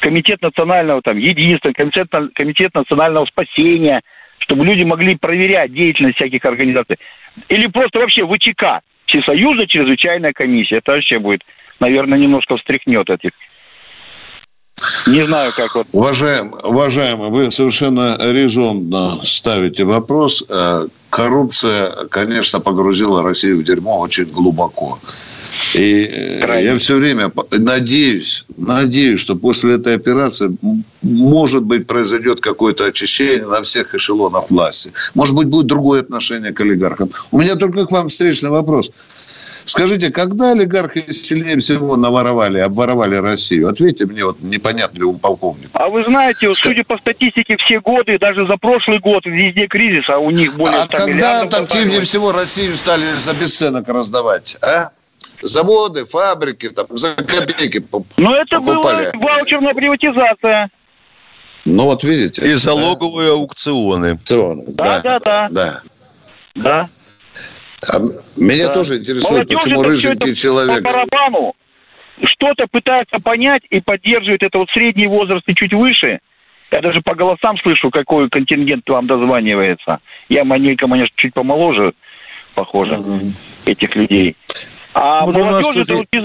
комитет 0.00 0.42
национального 0.42 1.00
там 1.02 1.18
единства, 1.18 1.72
комитет, 1.72 2.08
комитет 2.34 2.74
национального 2.74 3.26
спасения, 3.26 4.02
чтобы 4.48 4.64
люди 4.64 4.82
могли 4.82 5.14
проверять 5.14 5.74
деятельность 5.74 6.16
всяких 6.16 6.42
организаций. 6.46 6.96
Или 7.50 7.66
просто 7.66 8.00
вообще 8.00 8.26
ВЧК, 8.26 8.80
Всесоюзная 9.06 9.66
чрезвычайная 9.66 10.32
комиссия. 10.32 10.76
Это 10.78 10.92
вообще 10.92 11.18
будет, 11.18 11.42
наверное, 11.80 12.18
немножко 12.18 12.56
встряхнет 12.56 13.08
этих 13.10 13.30
не 15.08 15.26
знаю, 15.26 15.50
как 15.56 15.74
вот. 15.74 15.86
Уважаем, 15.92 16.54
уважаемый, 16.62 17.30
вы 17.30 17.50
совершенно 17.50 18.16
резонно 18.20 19.18
ставите 19.24 19.84
вопрос. 19.84 20.44
Э, 20.48 20.86
коррупция, 21.10 21.90
конечно, 22.10 22.60
погрузила 22.60 23.22
Россию 23.24 23.58
в 23.58 23.64
дерьмо 23.64 23.98
очень 23.98 24.26
глубоко. 24.26 24.98
И 25.74 26.04
э, 26.04 26.38
Правильно. 26.40 26.70
я 26.70 26.76
все 26.78 26.96
время 26.96 27.32
надеюсь, 27.50 28.44
надеюсь, 28.56 29.20
что 29.20 29.36
после 29.36 29.74
этой 29.74 29.94
операции, 29.96 30.50
может 31.02 31.64
быть, 31.64 31.86
произойдет 31.86 32.40
какое-то 32.40 32.86
очищение 32.86 33.46
на 33.46 33.62
всех 33.62 33.94
эшелонах 33.94 34.50
власти. 34.50 34.92
Может 35.14 35.34
быть, 35.34 35.48
будет 35.48 35.66
другое 35.66 36.00
отношение 36.00 36.52
к 36.52 36.60
олигархам. 36.60 37.10
У 37.30 37.38
меня 37.38 37.56
только 37.56 37.86
к 37.86 37.92
вам 37.92 38.08
встречный 38.08 38.50
вопрос. 38.50 38.90
Скажите, 39.68 40.10
когда 40.10 40.52
олигархи 40.52 41.12
сильнее 41.12 41.58
всего 41.58 41.96
наворовали, 41.96 42.58
обворовали 42.58 43.16
Россию? 43.16 43.68
Ответьте 43.68 44.06
мне, 44.06 44.24
вот 44.24 44.40
непонятно 44.40 44.96
ли 44.96 45.04
у 45.04 45.12
полковника. 45.12 45.68
А 45.74 45.90
вы 45.90 46.04
знаете, 46.04 46.48
вот, 46.48 46.56
судя 46.56 46.84
по 46.84 46.96
статистике, 46.96 47.58
все 47.58 47.78
годы, 47.80 48.18
даже 48.18 48.46
за 48.46 48.56
прошлый 48.56 48.98
год, 48.98 49.26
везде 49.26 49.66
кризис, 49.66 50.08
а 50.08 50.18
у 50.18 50.30
них 50.30 50.56
более 50.56 50.80
А 50.80 50.86
когда 50.86 51.42
активнее 51.42 52.00
всего 52.00 52.32
Россию 52.32 52.74
стали 52.76 53.12
за 53.12 53.34
бесценок 53.34 53.86
раздавать, 53.88 54.56
а? 54.62 54.88
Заводы, 55.42 56.04
фабрики, 56.04 56.68
там, 56.70 56.86
за 56.90 57.14
копейки 57.14 57.82
Ну, 58.16 58.34
это 58.34 58.60
покупали. 58.60 59.10
была 59.12 59.36
ваучерная 59.36 59.74
приватизация. 59.74 60.70
Ну, 61.66 61.84
вот 61.84 62.04
видите. 62.04 62.50
И 62.50 62.54
залоговые 62.54 63.28
да. 63.28 63.34
аукционы. 63.34 64.10
Аукционы, 64.10 64.64
да. 64.68 65.00
Да, 65.00 65.18
да, 65.20 65.48
да. 65.50 65.82
Да. 66.54 66.88
А 67.88 68.00
меня 68.36 68.68
да. 68.68 68.74
тоже 68.74 68.98
интересует, 68.98 69.50
Молодежь 69.50 69.58
почему 69.62 69.82
рыженький 69.82 70.34
человек... 70.34 70.82
По 70.82 70.92
барабану 70.92 71.54
что-то 72.24 72.66
пытается 72.66 73.18
понять 73.22 73.62
и 73.70 73.80
поддерживает 73.80 74.42
это 74.42 74.58
вот 74.58 74.70
средний 74.70 75.06
возраст 75.06 75.44
и 75.46 75.54
чуть 75.54 75.72
выше. 75.72 76.18
Я 76.70 76.80
даже 76.80 77.00
по 77.00 77.14
голосам 77.14 77.56
слышу, 77.58 77.90
какой 77.90 78.28
контингент 78.28 78.88
вам 78.88 79.06
дозванивается. 79.06 80.00
Я 80.28 80.44
маленько, 80.44 80.86
конечно, 80.86 81.14
чуть 81.16 81.32
помоложе, 81.32 81.92
похоже, 82.54 82.98
угу. 82.98 83.20
этих 83.64 83.94
людей. 83.96 84.36
А 85.00 85.24
молодежь 85.26 85.76
это 85.76 85.94
вот 85.94 86.06
без, 86.10 86.24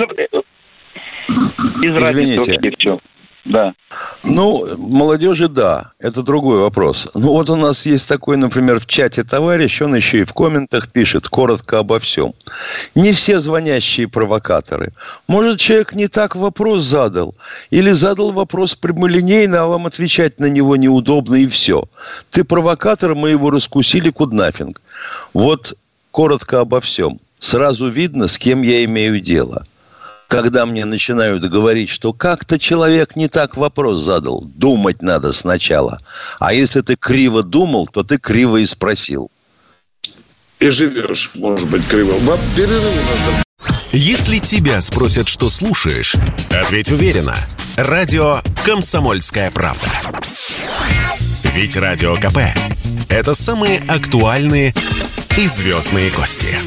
без 1.79 1.95
разницы 1.95 2.51
вообще 2.51 2.71
все. 2.77 2.99
Да. 3.45 3.73
Ну, 4.23 4.65
молодежи, 4.77 5.47
да, 5.47 5.91
это 5.99 6.23
другой 6.23 6.59
вопрос. 6.59 7.07
Ну, 7.13 7.33
вот 7.33 7.49
у 7.49 7.55
нас 7.55 7.85
есть 7.85 8.07
такой, 8.09 8.37
например, 8.37 8.79
в 8.79 8.87
чате 8.87 9.23
товарищ, 9.23 9.81
он 9.81 9.95
еще 9.95 10.21
и 10.21 10.23
в 10.23 10.33
комментах 10.33 10.89
пишет 10.89 11.27
коротко 11.27 11.79
обо 11.79 11.99
всем. 11.99 12.33
Не 12.95 13.11
все 13.11 13.39
звонящие 13.39 14.07
провокаторы. 14.07 14.93
Может, 15.27 15.59
человек 15.59 15.93
не 15.93 16.07
так 16.07 16.35
вопрос 16.35 16.83
задал, 16.83 17.35
или 17.69 17.91
задал 17.91 18.31
вопрос 18.31 18.75
прямолинейно, 18.75 19.63
а 19.63 19.67
вам 19.67 19.85
отвечать 19.85 20.39
на 20.39 20.49
него 20.49 20.77
неудобно, 20.77 21.35
и 21.35 21.45
все. 21.45 21.83
Ты 22.31 22.45
провокатор, 22.45 23.13
мы 23.13 23.29
его 23.31 23.51
раскусили, 23.51 24.09
куднафинг. 24.09 24.81
Вот 25.33 25.75
коротко 26.11 26.61
обо 26.61 26.79
всем 26.79 27.19
сразу 27.43 27.89
видно, 27.89 28.27
с 28.27 28.37
кем 28.37 28.61
я 28.61 28.85
имею 28.85 29.19
дело. 29.19 29.63
Когда 30.27 30.65
мне 30.65 30.85
начинают 30.85 31.43
говорить, 31.43 31.89
что 31.89 32.13
как-то 32.13 32.57
человек 32.57 33.15
не 33.15 33.27
так 33.27 33.57
вопрос 33.57 34.01
задал, 34.01 34.41
думать 34.55 35.01
надо 35.01 35.33
сначала. 35.33 35.99
А 36.39 36.53
если 36.53 36.81
ты 36.81 36.95
криво 36.95 37.43
думал, 37.43 37.87
то 37.87 38.03
ты 38.03 38.17
криво 38.17 38.57
и 38.57 38.65
спросил. 38.65 39.29
И 40.59 40.69
живешь, 40.69 41.31
может 41.35 41.69
быть, 41.69 41.85
криво. 41.87 42.13
Вам 42.21 42.39
Если 43.91 44.39
тебя 44.39 44.81
спросят, 44.81 45.27
что 45.27 45.49
слушаешь, 45.49 46.15
ответь 46.49 46.91
уверенно. 46.91 47.35
Радио 47.75 48.41
«Комсомольская 48.65 49.51
правда». 49.51 49.87
Ведь 51.53 51.75
Радио 51.75 52.15
КП– 52.15 52.37
это 53.09 53.33
самые 53.35 53.83
актуальные 53.87 54.73
и 55.37 55.47
«Звездные 55.47 56.09
гости». 56.09 56.57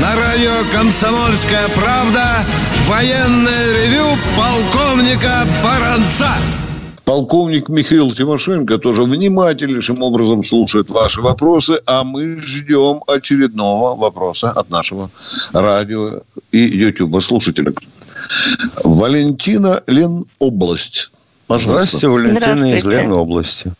На 0.00 0.14
радио 0.14 0.50
«Комсомольская 0.70 1.68
правда» 1.68 2.44
военное 2.86 3.72
ревю 3.72 4.04
полковника 4.36 5.46
Баранца. 5.64 6.28
Полковник 7.06 7.68
Михаил 7.68 8.10
Тимошенко 8.10 8.78
тоже 8.78 9.04
внимательнейшим 9.04 10.02
образом 10.02 10.42
слушает 10.42 10.90
ваши 10.90 11.22
вопросы, 11.22 11.80
а 11.86 12.02
мы 12.02 12.36
ждем 12.42 13.00
очередного 13.06 13.94
вопроса 13.94 14.50
от 14.50 14.70
нашего 14.70 15.08
радио 15.52 16.22
и 16.50 16.58
ютуба 16.58 17.20
слушателя. 17.20 17.72
Валентина 18.84 19.82
Ленобласть. 19.86 21.10
Пожалуйста. 21.46 21.70
Здравствуйте, 21.98 22.08
Валентина 22.08 22.64
из 22.74 22.82
Здравствуйте. 22.82 23.02
Ленобласти. 23.02 23.72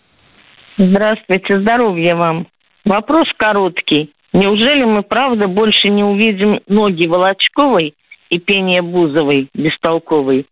Здравствуйте, 0.79 1.61
здоровья 1.61 2.15
вам. 2.15 2.47
Вопрос 2.85 3.27
короткий. 3.37 4.13
Неужели 4.33 4.85
мы, 4.85 5.03
правда, 5.03 5.49
больше 5.49 5.89
не 5.89 6.05
увидим 6.05 6.61
ноги 6.69 7.07
Волочковой 7.07 7.95
и 8.31 8.39
пение 8.39 8.83
Бузовой 8.83 9.49
бестолковой? 9.55 10.47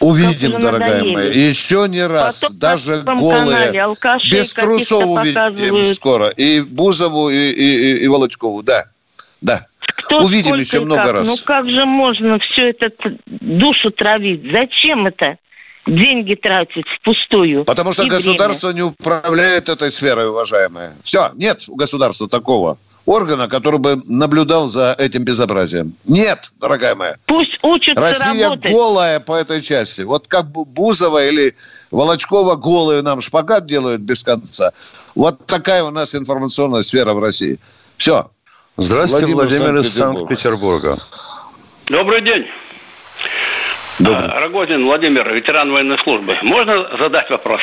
Увидим, 0.00 0.50
Как 0.52 0.58
уже 0.60 0.66
дорогая 0.70 0.90
надоели. 0.98 1.14
моя. 1.14 1.30
Еще 1.48 1.86
не 1.88 2.06
раз. 2.06 2.42
Потом 2.42 2.58
даже 2.58 3.02
на 3.02 3.14
голые. 3.16 3.38
канале 3.40 3.80
алкашей 3.82 4.30
Без 4.30 4.52
трусов 4.52 5.00
каких-то 5.00 5.06
увидим 5.06 5.34
показывают. 5.34 5.86
скоро. 5.94 6.28
И 6.28 6.60
Бузову, 6.60 7.30
и, 7.30 7.34
и, 7.50 7.94
и- 7.94 8.04
и 8.04 8.06
Волочкову. 8.06 8.62
Да. 8.62 8.84
Да. 9.40 9.66
Кто 10.06 10.20
Увидим 10.20 10.54
еще 10.54 10.80
много 10.80 11.02
как? 11.02 11.12
раз. 11.12 11.26
Ну 11.28 11.36
как 11.44 11.68
же 11.68 11.84
можно 11.84 12.38
все 12.38 12.70
это 12.70 12.90
душу 13.26 13.90
травить? 13.90 14.42
Зачем 14.52 15.06
это? 15.06 15.36
Деньги 15.86 16.34
тратить 16.34 16.84
впустую. 17.00 17.64
Потому 17.64 17.92
что 17.92 18.02
И 18.02 18.06
время. 18.06 18.18
государство 18.18 18.70
не 18.70 18.82
управляет 18.82 19.68
этой 19.68 19.90
сферой, 19.90 20.28
уважаемая. 20.28 20.94
Все, 21.02 21.30
нет 21.34 21.64
у 21.68 21.76
государства 21.76 22.28
такого 22.28 22.76
органа, 23.04 23.46
который 23.46 23.78
бы 23.78 24.00
наблюдал 24.08 24.66
за 24.66 24.96
этим 24.98 25.24
безобразием. 25.24 25.94
Нет, 26.04 26.50
дорогая 26.60 26.96
моя. 26.96 27.16
Пусть 27.26 27.56
учатся 27.62 28.00
Россия 28.00 28.44
работать. 28.48 28.72
голая 28.72 29.20
по 29.20 29.34
этой 29.34 29.60
части. 29.62 30.02
Вот 30.02 30.26
как 30.26 30.46
Бу- 30.46 30.64
Бузова 30.64 31.24
или 31.24 31.54
Волочкова 31.92 32.56
голые 32.56 33.02
нам 33.02 33.20
шпагат 33.20 33.66
делают 33.66 34.02
без 34.02 34.24
конца. 34.24 34.72
Вот 35.14 35.46
такая 35.46 35.84
у 35.84 35.90
нас 35.92 36.16
информационная 36.16 36.82
сфера 36.82 37.12
в 37.12 37.20
России. 37.22 37.58
Все. 37.96 38.28
Здравствуйте, 38.76 39.32
Владимир, 39.32 39.76
из 39.78 39.94
Санкт-Петербурга. 39.94 40.98
Добрый 41.88 42.22
день. 42.22 42.46
А, 44.04 44.40
Рогозин 44.40 44.84
Владимир, 44.84 45.32
ветеран 45.32 45.72
военной 45.72 45.96
службы. 46.04 46.34
Можно 46.42 46.98
задать 47.00 47.30
вопрос? 47.30 47.60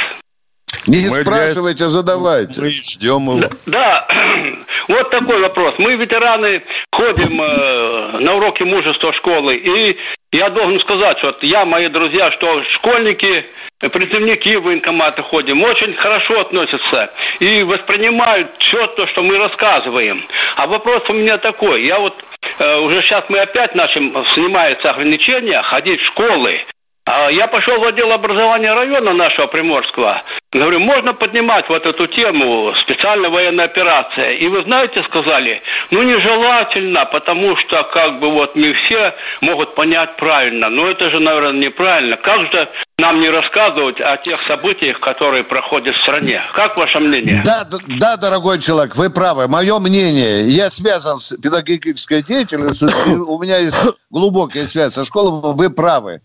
Не 0.87 1.03
Мы 1.03 1.09
для 1.09 1.23
спрашивайте, 1.23 1.87
задавайте. 1.87 2.59
Мы 2.59 2.69
ждем 2.71 3.23
его. 3.23 3.49
Да, 3.67 4.07
вот 4.87 5.09
такой 5.11 5.41
вопрос. 5.41 5.75
Мы, 5.77 5.95
ветераны, 5.95 6.63
ходим 6.91 7.41
э, 7.41 8.19
на 8.19 8.35
уроки 8.35 8.63
мужества 8.63 9.13
школы, 9.13 9.55
и 9.55 9.97
я 10.33 10.49
должен 10.49 10.79
сказать, 10.81 11.17
что 11.19 11.27
вот 11.27 11.43
я, 11.43 11.65
мои 11.65 11.87
друзья, 11.89 12.31
что 12.31 12.63
школьники, 12.75 13.45
призывники 13.79 14.55
в 14.55 14.63
военкоматы 14.63 15.21
ходим, 15.23 15.61
очень 15.61 15.93
хорошо 15.95 16.41
относятся 16.41 17.11
и 17.39 17.63
воспринимают 17.63 18.51
все 18.59 18.87
то, 18.87 19.07
что 19.07 19.23
мы 19.23 19.37
рассказываем. 19.37 20.25
А 20.55 20.67
вопрос 20.67 21.03
у 21.09 21.13
меня 21.13 21.37
такой. 21.37 21.85
Я 21.85 21.99
вот 21.99 22.15
э, 22.59 22.79
уже 22.79 23.01
сейчас 23.03 23.23
мы 23.29 23.39
опять 23.39 23.75
начнем 23.75 24.11
снимаются 24.33 24.89
ограничения 24.89 25.61
ходить 25.63 26.01
в 26.01 26.07
школы. 26.07 26.59
А 27.05 27.29
я 27.29 27.47
пошел 27.47 27.79
в 27.79 27.85
отдел 27.85 28.13
образования 28.13 28.71
района 28.71 29.11
нашего 29.13 29.47
Приморского. 29.47 30.23
Говорю, 30.53 30.79
можно 30.79 31.13
поднимать 31.13 31.67
вот 31.67 31.85
эту 31.85 32.07
тему 32.07 32.73
специальная 32.83 33.29
военная 33.29 33.65
операция. 33.65 34.31
И 34.31 34.47
вы 34.47 34.63
знаете, 34.63 35.03
сказали, 35.09 35.61
ну 35.91 36.01
нежелательно, 36.01 37.05
потому 37.05 37.57
что 37.57 37.83
как 37.93 38.21
бы 38.21 38.31
вот 38.31 38.55
не 38.55 38.71
все 38.73 39.13
могут 39.41 39.75
понять 39.75 40.15
правильно. 40.15 40.69
Но 40.69 40.87
это 40.87 41.09
же, 41.09 41.19
наверное, 41.19 41.67
неправильно. 41.67 42.15
Как 42.15 42.39
же 42.53 42.69
нам 42.97 43.19
не 43.19 43.29
рассказывать 43.29 43.99
о 43.99 44.15
тех 44.17 44.37
событиях, 44.37 45.01
которые 45.01 45.43
проходят 45.43 45.97
в 45.97 45.99
стране? 45.99 46.41
Как 46.53 46.77
ваше 46.77 46.99
мнение? 46.99 47.41
Да, 47.43 47.65
да, 47.99 48.15
дорогой 48.15 48.59
человек, 48.61 48.95
вы 48.95 49.09
правы. 49.09 49.49
Мое 49.49 49.77
мнение, 49.79 50.47
я 50.47 50.69
связан 50.69 51.17
с 51.17 51.35
педагогической 51.35 52.23
деятельностью, 52.23 52.87
у 53.27 53.41
меня 53.43 53.57
есть 53.57 53.77
глубокая 54.09 54.65
связь 54.65 54.93
со 54.93 55.03
школой, 55.03 55.53
вы 55.53 55.69
правы. 55.69 56.21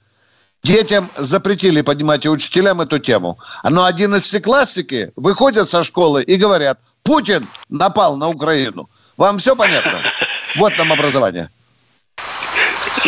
Детям 0.65 1.09
запретили 1.17 1.83
поднимать 1.83 2.25
и 2.25 2.29
учителям 2.29 2.81
эту 2.81 2.99
тему. 2.99 3.39
Но 3.63 3.85
одиннадцатиклассники 3.85 5.13
выходят 5.17 5.69
со 5.69 5.83
школы 5.83 6.23
и 6.23 6.37
говорят, 6.37 6.79
Путин 7.05 7.49
напал 7.69 8.17
на 8.17 8.29
Украину. 8.29 8.89
Вам 9.17 9.39
все 9.39 9.55
понятно? 9.57 10.01
Вот 10.57 10.77
нам 10.77 10.93
образование. 10.93 11.49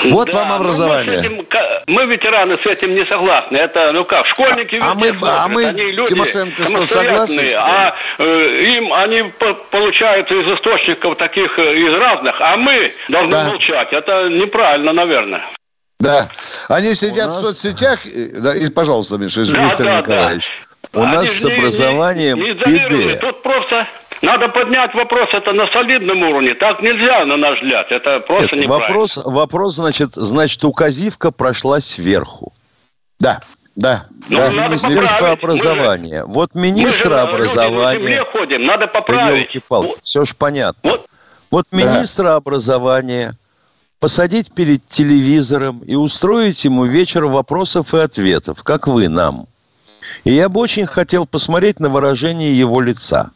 Вот 0.04 0.30
Да, 0.30 0.38
вам 0.38 0.48
мы 0.48 0.54
образование. 0.56 1.18
с 1.22 1.24
этим, 1.24 1.46
Мы, 1.86 2.06
ветераны, 2.06 2.56
с 2.64 2.66
этим 2.66 2.94
не 2.94 3.04
согласны. 3.06 3.56
Это, 3.56 3.92
ну 3.92 4.04
как, 4.04 4.26
школьники 4.28 4.78
А 4.80 4.94
везде 4.94 5.12
мы- 5.12 5.28
а 5.28 5.44
смотрят, 5.44 5.50
мы, 5.50 5.64
они 5.66 5.92
люди 5.92 6.08
Тимошенко, 6.14 6.64
что, 6.66 6.86
согласны, 6.86 7.52
а 7.56 7.94
э, 8.18 8.62
им 8.76 8.92
они 8.92 9.22
по- 9.38 9.54
получают 9.70 10.30
из 10.30 10.54
источников 10.56 11.18
таких, 11.18 11.50
э, 11.58 11.74
из 11.76 11.96
разных, 11.98 12.34
а 12.40 12.56
мы 12.56 12.90
должны 13.08 13.30
Да. 13.32 13.44
молчать. 13.50 13.92
Это 13.92 14.28
неправильно, 14.28 14.92
наверное. 14.92 15.42
Да. 16.00 16.28
Они 16.68 16.94
сидят 16.94 17.30
в 17.30 17.36
соцсетях. 17.36 18.00
да, 18.34 18.56
и, 18.56 18.68
пожалуйста, 18.70 19.18
Миша. 19.18 19.44
Да, 19.52 19.64
Виктор 19.66 19.86
да, 19.86 19.98
Николаевич, 20.00 20.50
у 20.94 21.02
Они 21.02 21.14
нас 21.16 21.30
с 21.30 21.44
не- 21.44 21.50
не- 21.50 21.56
образованием 21.58 22.38
не 22.38 22.52
изолированы. 22.52 23.02
беды. 23.02 23.16
Тут 23.20 23.42
просто 23.42 23.86
надо 24.22 24.48
поднять 24.48 24.94
вопрос 24.94 25.28
это 25.32 25.52
на 25.52 25.66
солидном 25.72 26.22
уровне. 26.22 26.54
Так 26.54 26.80
нельзя, 26.80 27.24
на 27.26 27.36
наш 27.36 27.60
взгляд. 27.62 27.86
Это 27.90 28.20
просто 28.20 28.56
Нет, 28.56 28.64
неправильно. 28.64 28.86
вопрос, 28.88 29.18
вопрос, 29.24 29.74
значит, 29.76 30.14
значит, 30.14 30.64
указивка 30.64 31.30
прошла 31.30 31.80
сверху. 31.80 32.52
Да, 33.20 33.40
да. 33.76 34.06
Ну, 34.28 34.36
да. 34.38 34.48
Министерство 34.50 35.34
поправить. 35.36 35.42
Мы 35.42 35.58
же- 35.58 35.68
образования. 35.68 36.24
Вот 36.24 36.54
Мы 36.54 36.60
же, 36.66 36.72
министра 36.72 37.08
э, 37.08 37.10
люди 37.10 37.14
на 37.14 37.22
образования. 37.30 38.24
ходим, 38.32 38.64
надо 38.64 38.86
Да 38.86 38.92
поправить. 38.92 39.42
елки-палки, 39.54 39.96
все 40.00 40.24
ж 40.24 40.34
понятно. 40.34 40.90
Вот. 40.92 41.06
Вот 41.50 41.64
Да. 41.72 41.76
министра 41.78 42.36
образования 42.36 43.32
посадить 44.00 44.52
перед 44.54 44.86
телевизором 44.88 45.80
и 45.80 45.94
устроить 45.94 46.64
ему 46.64 46.86
вечер 46.86 47.26
вопросов 47.26 47.94
и 47.94 47.98
ответов, 47.98 48.62
как 48.62 48.88
вы 48.88 49.08
нам. 49.08 49.46
И 50.24 50.32
я 50.32 50.48
бы 50.48 50.60
очень 50.60 50.86
хотел 50.86 51.26
посмотреть 51.26 51.78
на 51.80 51.90
выражение 51.90 52.58
его 52.58 52.80
лица. 52.80 53.30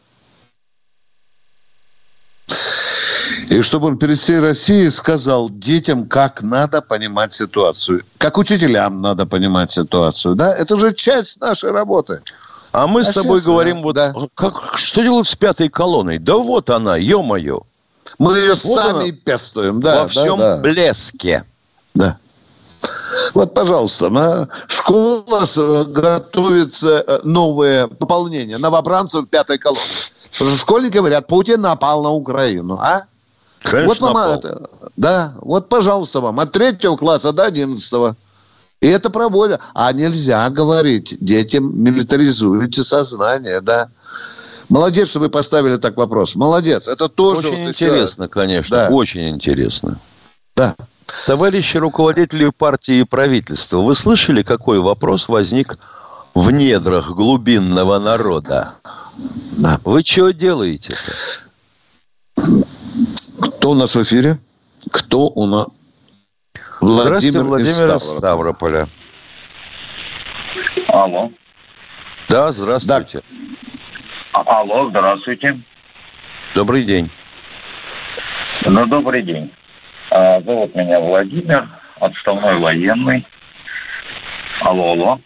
И 3.49 3.61
чтобы 3.61 3.87
он 3.87 3.99
перед 3.99 4.17
всей 4.17 4.39
Россией 4.39 4.89
сказал 4.89 5.49
детям, 5.51 6.07
как 6.07 6.41
надо 6.41 6.81
понимать 6.81 7.31
ситуацию. 7.31 8.01
Как 8.17 8.39
учителям 8.39 9.01
надо 9.01 9.27
понимать 9.27 9.71
ситуацию. 9.71 10.33
Да? 10.33 10.55
Это 10.55 10.77
же 10.77 10.93
часть 10.93 11.39
нашей 11.39 11.71
работы. 11.71 12.21
А 12.71 12.87
мы 12.87 13.05
с 13.05 13.13
тобой 13.13 13.39
говорим, 13.41 13.83
вот 13.83 13.95
да. 13.95 14.13
как, 14.33 14.77
что 14.77 15.03
делать 15.03 15.27
с 15.27 15.35
пятой 15.35 15.69
колонной? 15.69 16.17
Да 16.17 16.37
вот 16.37 16.71
она, 16.71 16.97
ё-моё. 16.97 17.61
Мы 18.17 18.37
ее 18.37 18.49
Вот 18.49 18.57
сами 18.57 19.09
она. 19.09 19.17
пестуем. 19.23 19.81
Да, 19.81 20.01
во 20.03 20.07
всем 20.07 20.37
да. 20.37 20.57
блеске. 20.57 21.43
Да. 21.93 22.17
Вот, 23.33 23.53
пожалуйста, 23.53 24.09
на- 24.09 24.47
школа 24.67 25.45
с- 25.45 25.83
готовится 25.85 27.03
э, 27.05 27.19
новое 27.23 27.87
пополнение 27.87 28.57
новобранцев 28.57 29.27
пятой 29.29 29.57
колонны. 29.57 29.81
Потому 30.31 30.49
что 30.51 30.59
Школьники 30.59 30.97
говорят, 30.97 31.27
Путин 31.27 31.61
напал 31.61 32.03
на 32.03 32.11
Украину. 32.11 32.77
А? 32.81 33.01
Конечно, 33.61 33.87
вот 33.87 34.01
вам 34.01 34.13
напал. 34.13 34.69
да, 34.95 35.33
вот, 35.41 35.69
пожалуйста, 35.69 36.19
вам 36.19 36.39
от 36.39 36.51
третьего 36.51 36.97
класса 36.97 37.31
до 37.31 37.45
одиннадцатого. 37.45 38.15
И 38.81 38.87
это 38.87 39.09
проводят. 39.09 39.61
А 39.73 39.91
нельзя 39.93 40.47
говорить 40.49 41.17
детям, 41.19 41.81
милитаризуйте 41.81 42.83
сознание, 42.83 43.61
да. 43.61 43.87
Молодец, 44.69 45.09
что 45.09 45.19
вы 45.19 45.29
поставили 45.29 45.77
так 45.77 45.95
вопрос. 45.97 46.35
Молодец. 46.35 46.87
Это 46.87 47.07
тоже... 47.09 47.49
Очень 47.49 47.65
вот 47.65 47.73
еще- 47.75 47.85
интересно, 47.87 48.27
конечно, 48.27 48.77
Да. 48.77 48.89
очень 48.89 49.29
интересно. 49.29 49.97
Да. 50.55 50.75
Товарищи 51.27 51.77
руководители 51.77 52.49
партии 52.49 52.95
и 53.01 53.03
правительства, 53.03 53.77
вы 53.77 53.95
слышали, 53.95 54.41
какой 54.43 54.79
вопрос 54.79 55.27
возник 55.27 55.77
в 56.33 56.49
недрах 56.51 57.11
глубинного 57.11 57.99
народа? 57.99 58.73
Да. 59.57 59.79
Вы 59.83 60.03
что 60.03 60.31
делаете-то? 60.31 61.13
Кто 63.39 63.71
у 63.71 63.75
нас 63.75 63.95
в 63.95 64.01
эфире? 64.01 64.39
Кто 64.91 65.27
у 65.27 65.45
нас? 65.45 65.67
Здравствуйте, 66.81 67.39
Владимир 67.41 67.69
из 67.69 67.75
Ставрополя. 67.77 68.17
Ставрополя. 68.17 68.87
Алло. 70.89 71.29
Да, 72.29 72.51
здравствуйте. 72.51 73.21
Алло, 74.43 74.89
здравствуйте. 74.89 75.59
Добрый 76.53 76.83
день. 76.83 77.09
Ну, 78.65 78.85
добрый 78.87 79.21
день. 79.21 79.51
А, 80.11 80.41
зовут 80.41 80.75
меня 80.75 80.99
Владимир, 80.99 81.67
отставной 82.01 82.59
военный. 82.61 83.25
Алло, 84.61 84.91
алло. 84.91 85.19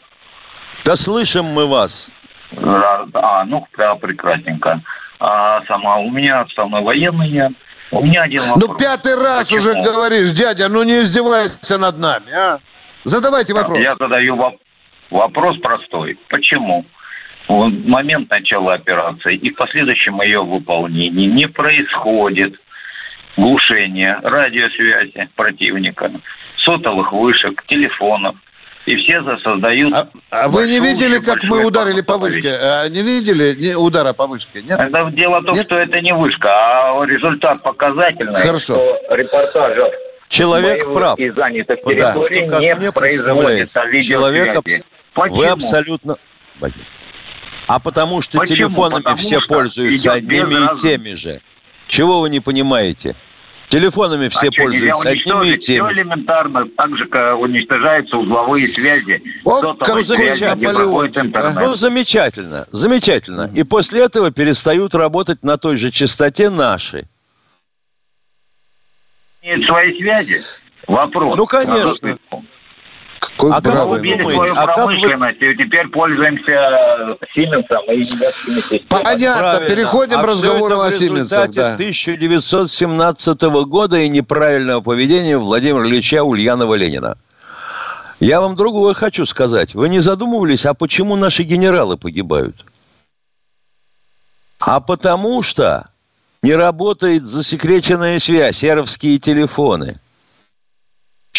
Да 0.85 0.95
слышим 0.95 1.45
мы 1.45 1.65
вас. 1.65 2.11
А, 2.55 3.45
ну, 3.45 3.65
да, 3.77 3.95
прекрасненько. 3.95 4.81
А 5.19 5.63
сама 5.65 5.97
у 5.97 6.11
меня 6.11 6.41
отставной 6.41 6.81
военный 6.81 7.29
я. 7.29 7.49
У 7.91 8.03
меня 8.03 8.23
один 8.23 8.41
вопрос. 8.41 8.67
Ну, 8.67 8.77
пятый 8.77 9.15
раз 9.15 9.51
Почему? 9.51 9.71
уже 9.71 9.91
говоришь, 9.91 10.31
дядя, 10.33 10.69
ну 10.69 10.83
не 10.83 10.99
издевайся 11.01 11.79
над 11.79 11.97
нами, 11.97 12.31
а? 12.31 12.59
Задавайте 13.03 13.53
вопрос. 13.55 13.79
Я 13.79 13.95
задаю 13.95 14.35
воп- 14.35 14.59
вопрос 15.09 15.57
простой. 15.57 16.19
Почему 16.29 16.85
в 17.49 17.67
момент 17.87 18.29
начала 18.29 18.75
операции 18.75 19.35
и 19.35 19.49
в 19.49 19.55
последующем 19.55 20.21
ее 20.21 20.43
выполнении 20.43 21.25
не 21.25 21.47
происходит 21.47 22.53
глушение 23.35 24.19
радиосвязи 24.21 25.29
противника, 25.35 26.11
сотовых 26.63 27.11
вышек, 27.11 27.63
телефонов, 27.67 28.35
и 28.85 28.95
все 28.95 29.21
создают... 29.39 29.93
А 30.29 30.47
вы 30.47 30.67
не 30.67 30.79
видели, 30.79 31.19
как 31.19 31.43
мы 31.43 31.65
ударили 31.65 32.01
по 32.01 32.17
вышке? 32.17 32.53
А, 32.61 32.87
Не 32.87 33.01
видели 33.01 33.55
не- 33.55 33.75
удара 33.75 34.13
по 34.13 34.27
вышке? 34.27 34.61
Нет? 34.61 34.79
Это 34.79 35.09
дело 35.11 35.39
в 35.41 35.45
том, 35.45 35.55
что 35.55 35.77
это 35.77 35.99
не 36.01 36.13
вышка, 36.13 36.49
а 36.51 37.03
результат 37.05 37.63
показательный. 37.63 38.35
Хорошо. 38.39 38.75
Что 38.75 38.99
Человек 40.27 40.93
прав. 40.93 41.17
и 41.17 41.29
занятых 41.29 41.79
что, 41.79 41.89
территорий 41.89 42.47
как 42.47 42.61
не 42.61 42.75
мне 42.75 42.91
производится 42.91 43.81
человек 44.01 44.55
абс- 44.55 44.83
Вы 45.15 45.47
абсолютно... 45.47 46.15
А 47.69 47.77
потому 47.79 48.19
что 48.21 48.39
Почему? 48.39 48.57
телефонами 48.57 49.03
Потому 49.03 49.17
все 49.17 49.39
что 49.41 49.47
пользуются 49.47 50.13
одними 50.13 50.53
и 50.55 50.57
раз- 50.57 50.81
теми 50.81 51.13
же. 51.13 51.39
Чего 51.85 52.21
вы 52.21 52.31
не 52.31 52.39
понимаете? 52.39 53.15
Телефонами 53.67 54.27
все 54.27 54.47
а 54.47 54.51
пользуются 54.51 55.09
одними 55.09 55.53
и? 55.53 55.59
Все 55.59 55.75
теми 55.75 55.89
же. 55.89 55.93
элементарно, 55.99 56.67
так 56.75 56.97
же, 56.97 57.05
как 57.05 57.37
уничтожаются 57.37 58.17
узловые 58.17 58.67
связи. 58.67 59.21
Вот 59.43 59.77
как 59.77 59.87
Наполеончик, 59.87 61.37
а? 61.37 61.51
Ну, 61.61 61.75
замечательно, 61.75 62.65
замечательно. 62.71 63.51
И 63.53 63.61
после 63.61 64.03
этого 64.03 64.31
перестают 64.31 64.95
работать 64.95 65.43
на 65.43 65.57
той 65.57 65.77
же 65.77 65.91
частоте 65.91 66.49
наши. 66.49 67.05
Имеют 69.43 69.63
свои 69.67 69.95
связи? 69.95 70.41
Вопрос. 70.87 71.37
Ну, 71.37 71.45
конечно. 71.45 72.17
Какой 73.39 73.51
А 73.53 73.61
как 73.61 73.87
вы 73.87 73.95
Убили 73.99 74.17
думаете, 74.21 74.33
свою 74.35 74.51
а 74.51 74.65
как 74.65 74.67
вы- 74.67 74.83
промышленность, 74.83 75.41
и 75.41 75.55
теперь 75.55 75.87
пользуемся 75.87 77.17
Сименсом 77.33 77.83
и 77.85 77.95
немецкими 77.95 78.59
системами. 78.59 79.03
Понятно, 79.03 79.41
Правильно. 79.41 79.75
переходим 79.75 80.19
А 80.19 80.23
к 80.23 80.25
разговорам 80.27 80.79
о 80.81 80.91
Сименсах. 80.91 81.47
результате 81.47 81.59
Да. 81.61 81.73
1917 81.75 83.63
года 83.63 83.97
и 83.97 84.09
неправильного 84.09 84.81
поведения 84.81 85.37
Владимира 85.37 85.85
Ильича 85.87 86.21
Ульянова-Ленина. 86.21 87.15
Я 88.19 88.41
вам 88.41 88.57
другое 88.57 88.93
хочу 88.93 89.25
сказать. 89.25 89.73
Вы 89.73 89.87
не 89.87 90.01
задумывались, 90.01 90.65
а 90.65 90.73
почему 90.73 91.15
наши 91.15 91.43
генералы 91.43 91.95
погибают? 91.95 92.57
А 94.59 94.81
потому 94.81 95.41
что 95.43 95.85
не 96.43 96.53
работает 96.55 97.23
засекреченная 97.23 98.19
связь, 98.19 98.57
серовские 98.57 99.17
телефоны. 99.17 99.95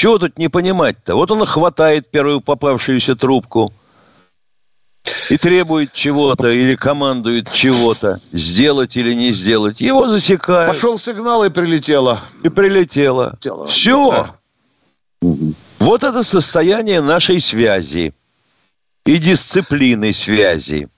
Чего 0.01 0.17
тут 0.17 0.39
не 0.39 0.49
понимать-то? 0.49 1.15
Вот 1.15 1.31
он 1.31 1.45
хватает 1.45 2.11
первую 2.11 2.41
попавшуюся 2.41 3.17
трубку 3.17 3.71
и 5.29 5.37
требует 5.37 5.93
чего-то 5.93 6.49
или 6.49 6.75
командует 6.75 7.53
чего-то, 7.53 8.17
сделать 8.17 8.97
или 8.97 9.13
не 9.13 9.33
сделать. 9.33 9.83
Его 9.83 10.09
засекают. 10.09 10.69
Пошел 10.69 10.99
сигнал 10.99 11.45
и 11.45 11.51
прилетело. 11.51 12.19
И 12.43 12.49
прилетело. 12.49 13.37
Тело. 13.43 13.67
Все. 13.67 14.31
Вот 15.21 16.03
это 16.03 16.23
состояние 16.23 17.03
нашей 17.03 17.39
связи 17.39 18.15
и 19.05 19.19
дисциплины 19.19 20.15
связи. 20.15 20.89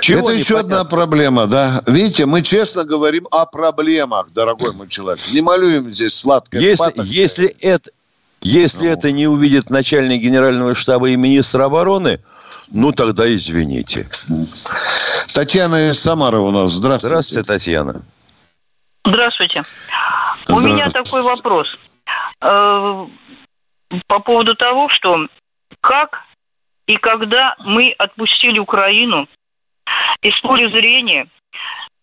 Чего 0.00 0.30
Это 0.30 0.38
еще 0.38 0.54
непонятно? 0.54 0.80
одна 0.80 0.90
проблема, 0.90 1.46
да. 1.46 1.82
Видите, 1.86 2.26
мы 2.26 2.42
честно 2.42 2.84
говорим 2.84 3.26
о 3.30 3.46
проблемах, 3.46 4.30
дорогой 4.32 4.72
мой 4.74 4.88
человек. 4.88 5.20
Не 5.32 5.40
малюем 5.40 5.90
здесь 5.90 6.14
сладкое. 6.14 6.60
Если, 6.60 6.92
если 7.04 7.48
это, 7.60 7.90
если 8.40 8.86
Ну. 8.86 8.92
это 8.92 9.12
не 9.12 9.26
увидит 9.26 9.70
начальник 9.70 10.22
генерального 10.22 10.74
штаба 10.74 11.08
и 11.10 11.16
министр 11.16 11.62
обороны, 11.62 12.20
ну 12.72 12.92
тогда 12.92 13.32
извините. 13.32 14.06
Татьяна 15.34 15.92
Самары 15.92 16.38
у 16.38 16.50
нас. 16.50 16.72
Здравствуйте. 16.72 17.08
Здравствуйте, 17.08 17.46
Татьяна. 17.46 18.02
Здравствуйте. 19.04 19.64
У 20.48 20.60
меня 20.60 20.88
такой 20.88 21.22
вопрос. 21.22 21.68
Э, 22.42 23.06
По 24.06 24.18
поводу 24.20 24.54
того, 24.54 24.88
что 24.88 25.26
как 25.80 26.18
и 26.86 26.96
когда 26.96 27.54
мы 27.66 27.92
отпустили 27.98 28.58
Украину 28.58 29.28
из 30.22 30.38
поля 30.40 30.68
зрения, 30.70 31.26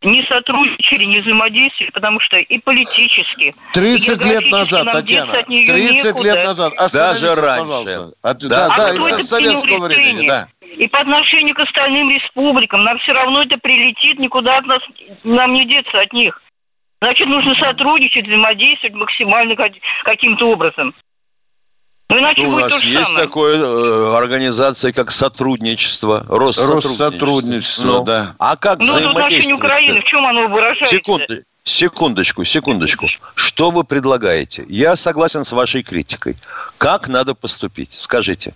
не 0.02 0.24
сотрудничали, 0.30 1.06
не 1.06 1.20
взаимодействовали, 1.22 1.92
потому 1.92 2.20
что 2.20 2.38
и 2.38 2.60
политически, 2.60 3.52
30 3.74 4.26
и 4.26 4.30
лет 4.30 4.52
назад, 4.52 4.92
Татьяна. 4.92 5.26
деться 5.26 5.40
от 5.40 5.50
нее 5.50 5.66
30 5.66 6.06
некуда. 6.06 6.24
лет 6.24 6.46
назад. 6.46 6.74
Даже 6.94 7.36
раньше. 7.36 7.62
пожалуйста. 7.68 8.12
От- 8.22 8.40
Да. 8.48 8.50
да, 8.50 8.66
А 8.74 8.78
да, 8.78 8.94
кто 8.94 9.08
из 9.08 9.14
это 9.16 9.24
советского 9.24 9.88
времени, 9.88 10.08
решение? 10.22 10.28
да. 10.28 10.48
И 10.78 10.88
по 10.88 11.00
отношению 11.00 11.56
к 11.56 11.60
остальным 11.60 12.10
республикам 12.12 12.84
нам 12.84 13.00
все 13.00 13.14
равно 13.14 13.42
это 13.42 13.58
прилетит, 13.58 14.20
никуда 14.20 14.58
от 14.58 14.66
нас 14.68 14.80
нам 15.24 15.54
не 15.54 15.66
деться 15.66 15.98
от 16.00 16.14
них. 16.14 16.40
Значит, 17.02 17.28
нужно 17.28 17.56
сотрудничать, 17.56 18.26
взаимодействовать 18.28 18.96
максимально 18.96 19.56
как- 19.56 19.74
каким-то 20.04 20.50
образом. 20.50 20.94
Ну, 22.10 22.20
иначе 22.20 22.44
Ну, 22.44 22.50
у 22.50 22.52
будет 22.54 22.64
нас 22.70 22.72
то 22.74 22.80
же 22.80 22.88
есть 22.88 23.06
самое. 23.08 23.28
такая 23.28 23.58
э, 23.58 24.16
организация, 24.16 24.94
как 24.94 25.12
сотрудничество, 25.12 26.26
Россотрудничество. 26.30 26.76
Россотрудничество, 27.10 27.86
Ну, 27.88 28.04
да. 28.06 28.36
А 28.40 28.56
как 28.56 28.80
Ну, 28.80 28.96
взаимодействовать? 28.96 29.60
Украины, 29.60 30.00
в 30.02 30.04
чем 30.06 30.26
оно 30.26 30.48
выражается? 30.48 30.96
Секунду, 30.96 31.34
секундочку, 31.66 32.46
секундочку. 32.46 33.08
Что 33.36 33.72
вы 33.72 33.84
предлагаете? 33.84 34.64
Я 34.70 34.96
согласен 34.96 35.44
с 35.44 35.52
вашей 35.52 35.84
критикой. 35.84 36.38
Как 36.78 37.10
надо 37.10 37.36
поступить? 37.36 37.92
Скажите. 37.92 38.54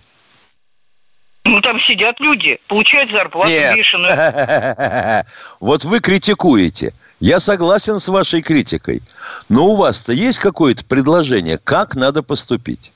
Ну, 1.44 1.60
там 1.60 1.78
сидят 1.80 2.18
люди, 2.20 2.58
получают 2.68 3.10
зарплату 3.10 3.50
Нет. 3.50 3.76
бешеную. 3.76 5.24
Вот 5.60 5.84
вы 5.84 6.00
критикуете. 6.00 6.94
Я 7.20 7.38
согласен 7.38 8.00
с 8.00 8.08
вашей 8.08 8.40
критикой. 8.40 9.02
Но 9.50 9.66
у 9.66 9.76
вас-то 9.76 10.12
есть 10.14 10.38
какое-то 10.38 10.84
предложение, 10.86 11.58
как 11.62 11.94
надо 11.96 12.22
поступить? 12.22 12.92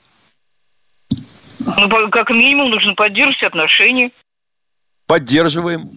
Ну, 1.59 2.09
как 2.09 2.29
минимум, 2.29 2.69
нужно 2.69 2.93
поддерживать 2.93 3.43
отношения. 3.43 4.11
Поддерживаем. 5.07 5.89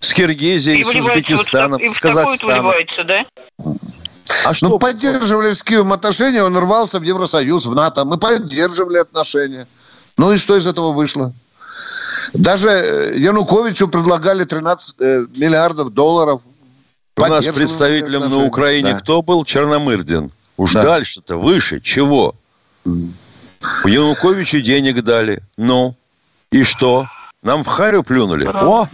С 0.00 0.12
Киргизией, 0.12 0.80
И 0.80 0.84
с 0.84 0.88
вливается 0.88 1.12
вот 1.12 1.22
в 1.22 1.24
так- 1.24 1.34
Узбекистаном, 1.36 1.80
и 1.80 1.88
с 1.88 1.92
в 1.96 2.00
Казахстаном. 2.00 2.72
да? 3.06 3.24
А 4.44 4.52
что? 4.54 4.68
Ну, 4.68 4.78
поддерживали 4.78 5.52
с 5.52 5.62
Киевом 5.62 5.92
отношения, 5.94 6.42
он 6.42 6.56
рвался 6.58 6.98
в 6.98 7.02
Евросоюз, 7.02 7.64
в 7.66 7.74
НАТО. 7.74 8.04
Мы 8.04 8.18
поддерживали 8.18 8.98
отношения. 8.98 9.66
Ну 10.18 10.32
и 10.32 10.36
что 10.36 10.56
из 10.56 10.66
этого 10.66 10.92
вышло? 10.92 11.32
Даже 12.34 12.68
э, 12.68 13.18
Януковичу 13.18 13.88
предлагали 13.88 14.44
13 14.44 14.96
э, 15.00 15.26
миллиардов 15.36 15.92
долларов. 15.94 16.42
У 17.16 17.20
нас 17.22 17.46
представителем 17.46 18.28
на. 18.28 18.44
Украине 18.44 18.92
Да. 18.92 19.00
кто 19.00 19.22
был? 19.22 19.44
Черномырдин. 19.44 20.30
Уж 20.56 20.72
Да. 20.72 20.82
дальше-то, 20.82 21.36
выше, 21.36 21.80
чего? 21.80 22.34
Януковичу 23.84 24.60
денег 24.60 25.02
дали. 25.02 25.40
Ну, 25.56 25.94
и 26.50 26.62
что? 26.64 27.06
Нам 27.42 27.62
в 27.62 27.66
харю 27.66 28.02
плюнули? 28.02 28.46
О, 28.46 28.84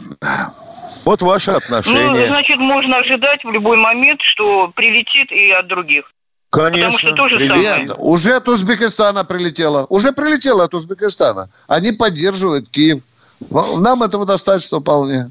вот 1.04 1.22
ваши 1.22 1.50
Ну, 1.52 1.56
отношения. 1.56 2.26
значит, 2.26 2.58
можно 2.58 2.98
ожидать 2.98 3.44
в 3.44 3.50
любой 3.50 3.76
момент, 3.76 4.20
что 4.22 4.68
прилетит 4.74 5.30
и 5.30 5.50
от 5.52 5.66
других. 5.68 6.10
Конечно. 6.50 6.90
Потому 6.90 6.98
что 6.98 7.12
то 7.14 7.28
же 7.28 7.36
прилетит. 7.36 7.64
самое. 7.64 7.82
Нет, 7.86 7.94
уже 7.98 8.34
от 8.34 8.48
Узбекистана 8.48 9.24
прилетело. 9.24 9.86
Уже 9.88 10.12
прилетело 10.12 10.64
от 10.64 10.74
Узбекистана. 10.74 11.48
Они 11.68 11.92
поддерживают 11.92 12.68
Киев. 12.68 13.02
Ну, 13.50 13.78
Нам 13.78 14.02
этого 14.02 14.26
достаточно 14.26 14.80
вполне. 14.80 15.30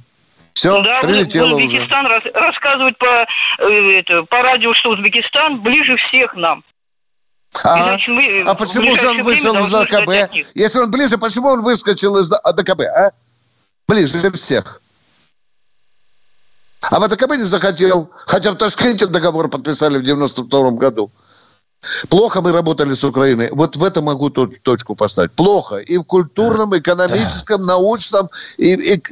Все, 0.53 0.81
да, 0.81 0.99
прилетело 1.01 1.55
уже. 1.55 1.65
Узбекистан 1.65 2.05
рас- 2.07 2.33
рассказывает 2.33 2.97
по, 2.97 3.05
э, 3.05 3.99
это, 3.99 4.23
по 4.23 4.41
радио, 4.41 4.73
что 4.75 4.91
Узбекистан 4.91 5.61
ближе 5.61 5.97
всех 6.07 6.35
нам. 6.35 6.63
А, 7.63 7.97
мы 8.07 8.43
а 8.47 8.55
почему 8.55 8.95
же 8.95 9.09
он 9.09 9.23
вышел 9.23 9.57
из 9.57 9.73
АКБ? 9.73 10.33
Если 10.53 10.79
он 10.79 10.91
ближе, 10.91 11.17
почему 11.17 11.49
он 11.49 11.61
выскочил 11.61 12.17
из 12.17 12.31
АДКБ, 12.31 12.81
а? 12.81 13.11
Ближе 13.87 14.31
всех. 14.31 14.81
А 16.81 16.99
в 16.99 17.03
АДКБ 17.03 17.37
не 17.37 17.43
захотел. 17.43 18.09
Хотя 18.25 18.51
в 18.51 18.55
Ташкенте 18.55 19.07
договор 19.07 19.49
подписали 19.49 19.97
в 19.97 20.03
92 20.03 20.71
году. 20.71 21.11
Плохо 22.09 22.41
мы 22.41 22.51
работали 22.51 22.93
с 22.93 23.03
Украиной. 23.03 23.49
Вот 23.51 23.77
в 23.77 23.83
это 23.83 24.01
могу 24.01 24.29
то- 24.29 24.51
точку 24.63 24.95
поставить. 24.95 25.31
Плохо. 25.31 25.77
И 25.77 25.97
в 25.97 26.03
культурном, 26.03 26.77
экономическом, 26.77 27.65
научном, 27.65 28.29
и, 28.57 28.73
и 28.73 29.03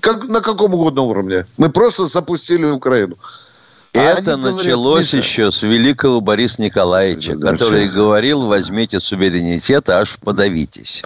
как, 0.00 0.24
на 0.24 0.40
каком 0.40 0.74
угодно 0.74 1.02
уровне. 1.02 1.44
Мы 1.58 1.70
просто 1.70 2.06
запустили 2.06 2.64
Украину. 2.64 3.16
Это 3.92 4.36
началось 4.36 5.10
говорят, 5.10 5.24
еще 5.24 5.50
с 5.50 5.62
великого 5.62 6.20
Бориса 6.20 6.62
Николаевича, 6.62 7.36
да, 7.36 7.52
который 7.52 7.88
все. 7.88 7.96
говорил, 7.96 8.46
возьмите 8.46 9.00
суверенитет, 9.00 9.88
аж 9.90 10.18
подавитесь. 10.18 11.02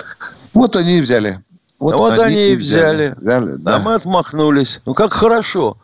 Вот 0.53 0.77
они 0.77 0.99
и 0.99 1.01
взяли. 1.01 1.39
Вот, 1.79 1.97
вот 1.97 2.19
они, 2.19 2.35
они 2.37 2.49
и 2.53 2.57
взяли. 2.57 3.15
взяли 3.17 3.57
да. 3.59 3.77
А 3.77 3.79
мы 3.79 3.95
отмахнулись. 3.95 4.81
Ну 4.85 4.95
как 4.95 5.13
хорошо. 5.13 5.77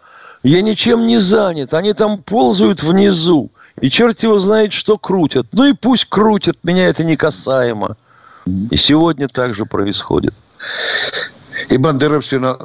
Я 0.42 0.62
ничем 0.62 1.06
не 1.06 1.18
занят. 1.18 1.74
Они 1.74 1.92
там 1.92 2.18
ползают 2.18 2.82
внизу. 2.82 3.50
И 3.80 3.90
черт 3.90 4.22
его 4.22 4.38
знает, 4.38 4.72
что 4.72 4.98
крутят. 4.98 5.46
Ну 5.52 5.64
и 5.64 5.72
пусть 5.72 6.06
крутят. 6.06 6.58
Меня 6.62 6.88
это 6.88 7.04
не 7.04 7.16
касаемо. 7.16 7.96
И 8.70 8.76
сегодня 8.76 9.28
так 9.28 9.54
же 9.54 9.66
происходит. 9.66 10.34
И 11.68 11.76
Бандеровщина 11.76 12.56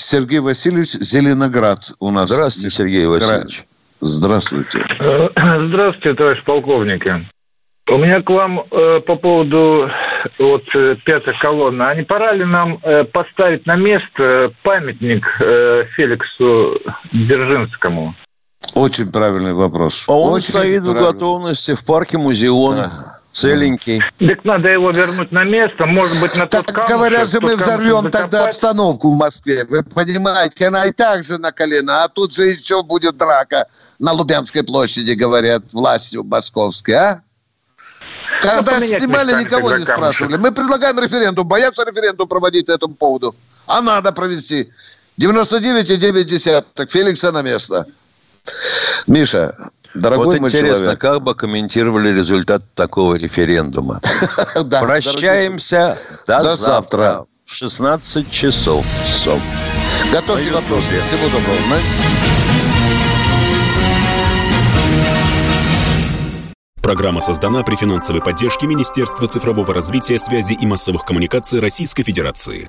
Сергей 0.00 0.40
Васильевич 0.40 0.90
Зеленоград 0.90 1.92
у 1.98 2.10
нас. 2.10 2.30
Здравствуйте, 2.30 2.70
Сергей 2.70 3.06
Васильевич. 3.06 3.64
Здравствуйте. 4.00 4.84
Здравствуйте, 5.34 6.14
товарищ 6.14 6.44
полковники. 6.44 7.26
У 7.88 7.98
меня 7.98 8.20
к 8.20 8.28
вам 8.28 8.64
э, 8.68 9.00
по 9.00 9.14
поводу 9.14 9.88
вот 10.40 10.62
э, 10.74 10.96
пятой 11.04 11.34
колонны. 11.40 11.82
А 11.82 11.94
не 11.94 12.02
пора 12.02 12.32
ли 12.32 12.44
нам 12.44 12.80
э, 12.82 13.04
поставить 13.04 13.64
на 13.64 13.76
место 13.76 14.52
памятник 14.64 15.24
э, 15.40 15.84
Феликсу 15.94 16.80
Дзержинскому? 17.12 18.16
Очень 18.74 19.12
правильный 19.12 19.52
вопрос. 19.54 20.04
А 20.08 20.12
он 20.18 20.34
Очень 20.34 20.48
стоит 20.48 20.82
правильный. 20.82 21.00
в 21.00 21.12
готовности 21.12 21.74
в 21.74 21.84
парке 21.86 22.18
Музеон. 22.18 22.76
Да 22.76 23.15
целенький. 23.36 24.02
Так 24.18 24.44
надо 24.44 24.68
его 24.68 24.90
вернуть 24.90 25.30
на 25.30 25.44
место, 25.44 25.86
может 25.86 26.18
быть, 26.20 26.34
на 26.36 26.46
так, 26.46 26.66
тот 26.66 26.74
камушек. 26.74 26.96
Говорят 26.96 27.30
же, 27.30 27.40
мы 27.40 27.56
взорвем 27.56 28.10
тогда 28.10 28.46
обстановку 28.46 29.10
в 29.10 29.16
Москве. 29.16 29.64
Вы 29.64 29.82
понимаете, 29.82 30.68
она 30.68 30.86
и 30.86 30.92
так 30.92 31.22
же 31.22 31.38
на 31.38 31.52
колено, 31.52 32.04
а 32.04 32.08
тут 32.08 32.34
же 32.34 32.46
еще 32.46 32.82
будет 32.82 33.16
драка 33.16 33.66
на 33.98 34.12
Лубянской 34.12 34.62
площади, 34.62 35.12
говорят, 35.12 35.62
властью 35.72 36.24
московской, 36.24 36.94
а? 36.94 37.20
Когда 38.40 38.78
ну, 38.78 38.86
снимали, 38.86 39.44
никого 39.44 39.76
не 39.76 39.84
спрашивали. 39.84 40.36
Мы 40.36 40.50
предлагаем 40.52 40.98
референдум. 40.98 41.46
Боятся 41.46 41.84
референдум 41.84 42.28
проводить 42.28 42.66
по 42.66 42.72
этому 42.72 42.94
поводу. 42.94 43.34
А 43.66 43.80
надо 43.80 44.12
провести. 44.12 44.70
99,9. 45.20 46.86
Феликса 46.88 47.32
на 47.32 47.42
место. 47.42 47.86
Миша, 49.06 49.54
Дорогой 49.94 50.26
вот 50.26 50.36
интересно, 50.36 50.78
человек. 50.78 51.00
как 51.00 51.22
бы 51.22 51.34
комментировали 51.34 52.10
результат 52.10 52.62
такого 52.74 53.14
референдума. 53.14 54.00
Прощаемся 54.70 55.96
до 56.26 56.56
завтра 56.56 57.24
в 57.46 57.54
16 57.54 58.30
часов. 58.30 58.84
Готовьте 60.12 60.50
вопросы. 60.52 60.98
Всего 61.00 61.28
доброго. 61.28 61.78
Программа 66.82 67.20
создана 67.20 67.62
при 67.64 67.74
финансовой 67.74 68.22
поддержке 68.22 68.66
Министерства 68.66 69.26
цифрового 69.26 69.74
развития, 69.74 70.18
связи 70.18 70.52
и 70.52 70.66
массовых 70.66 71.04
коммуникаций 71.04 71.58
Российской 71.58 72.04
Федерации. 72.04 72.68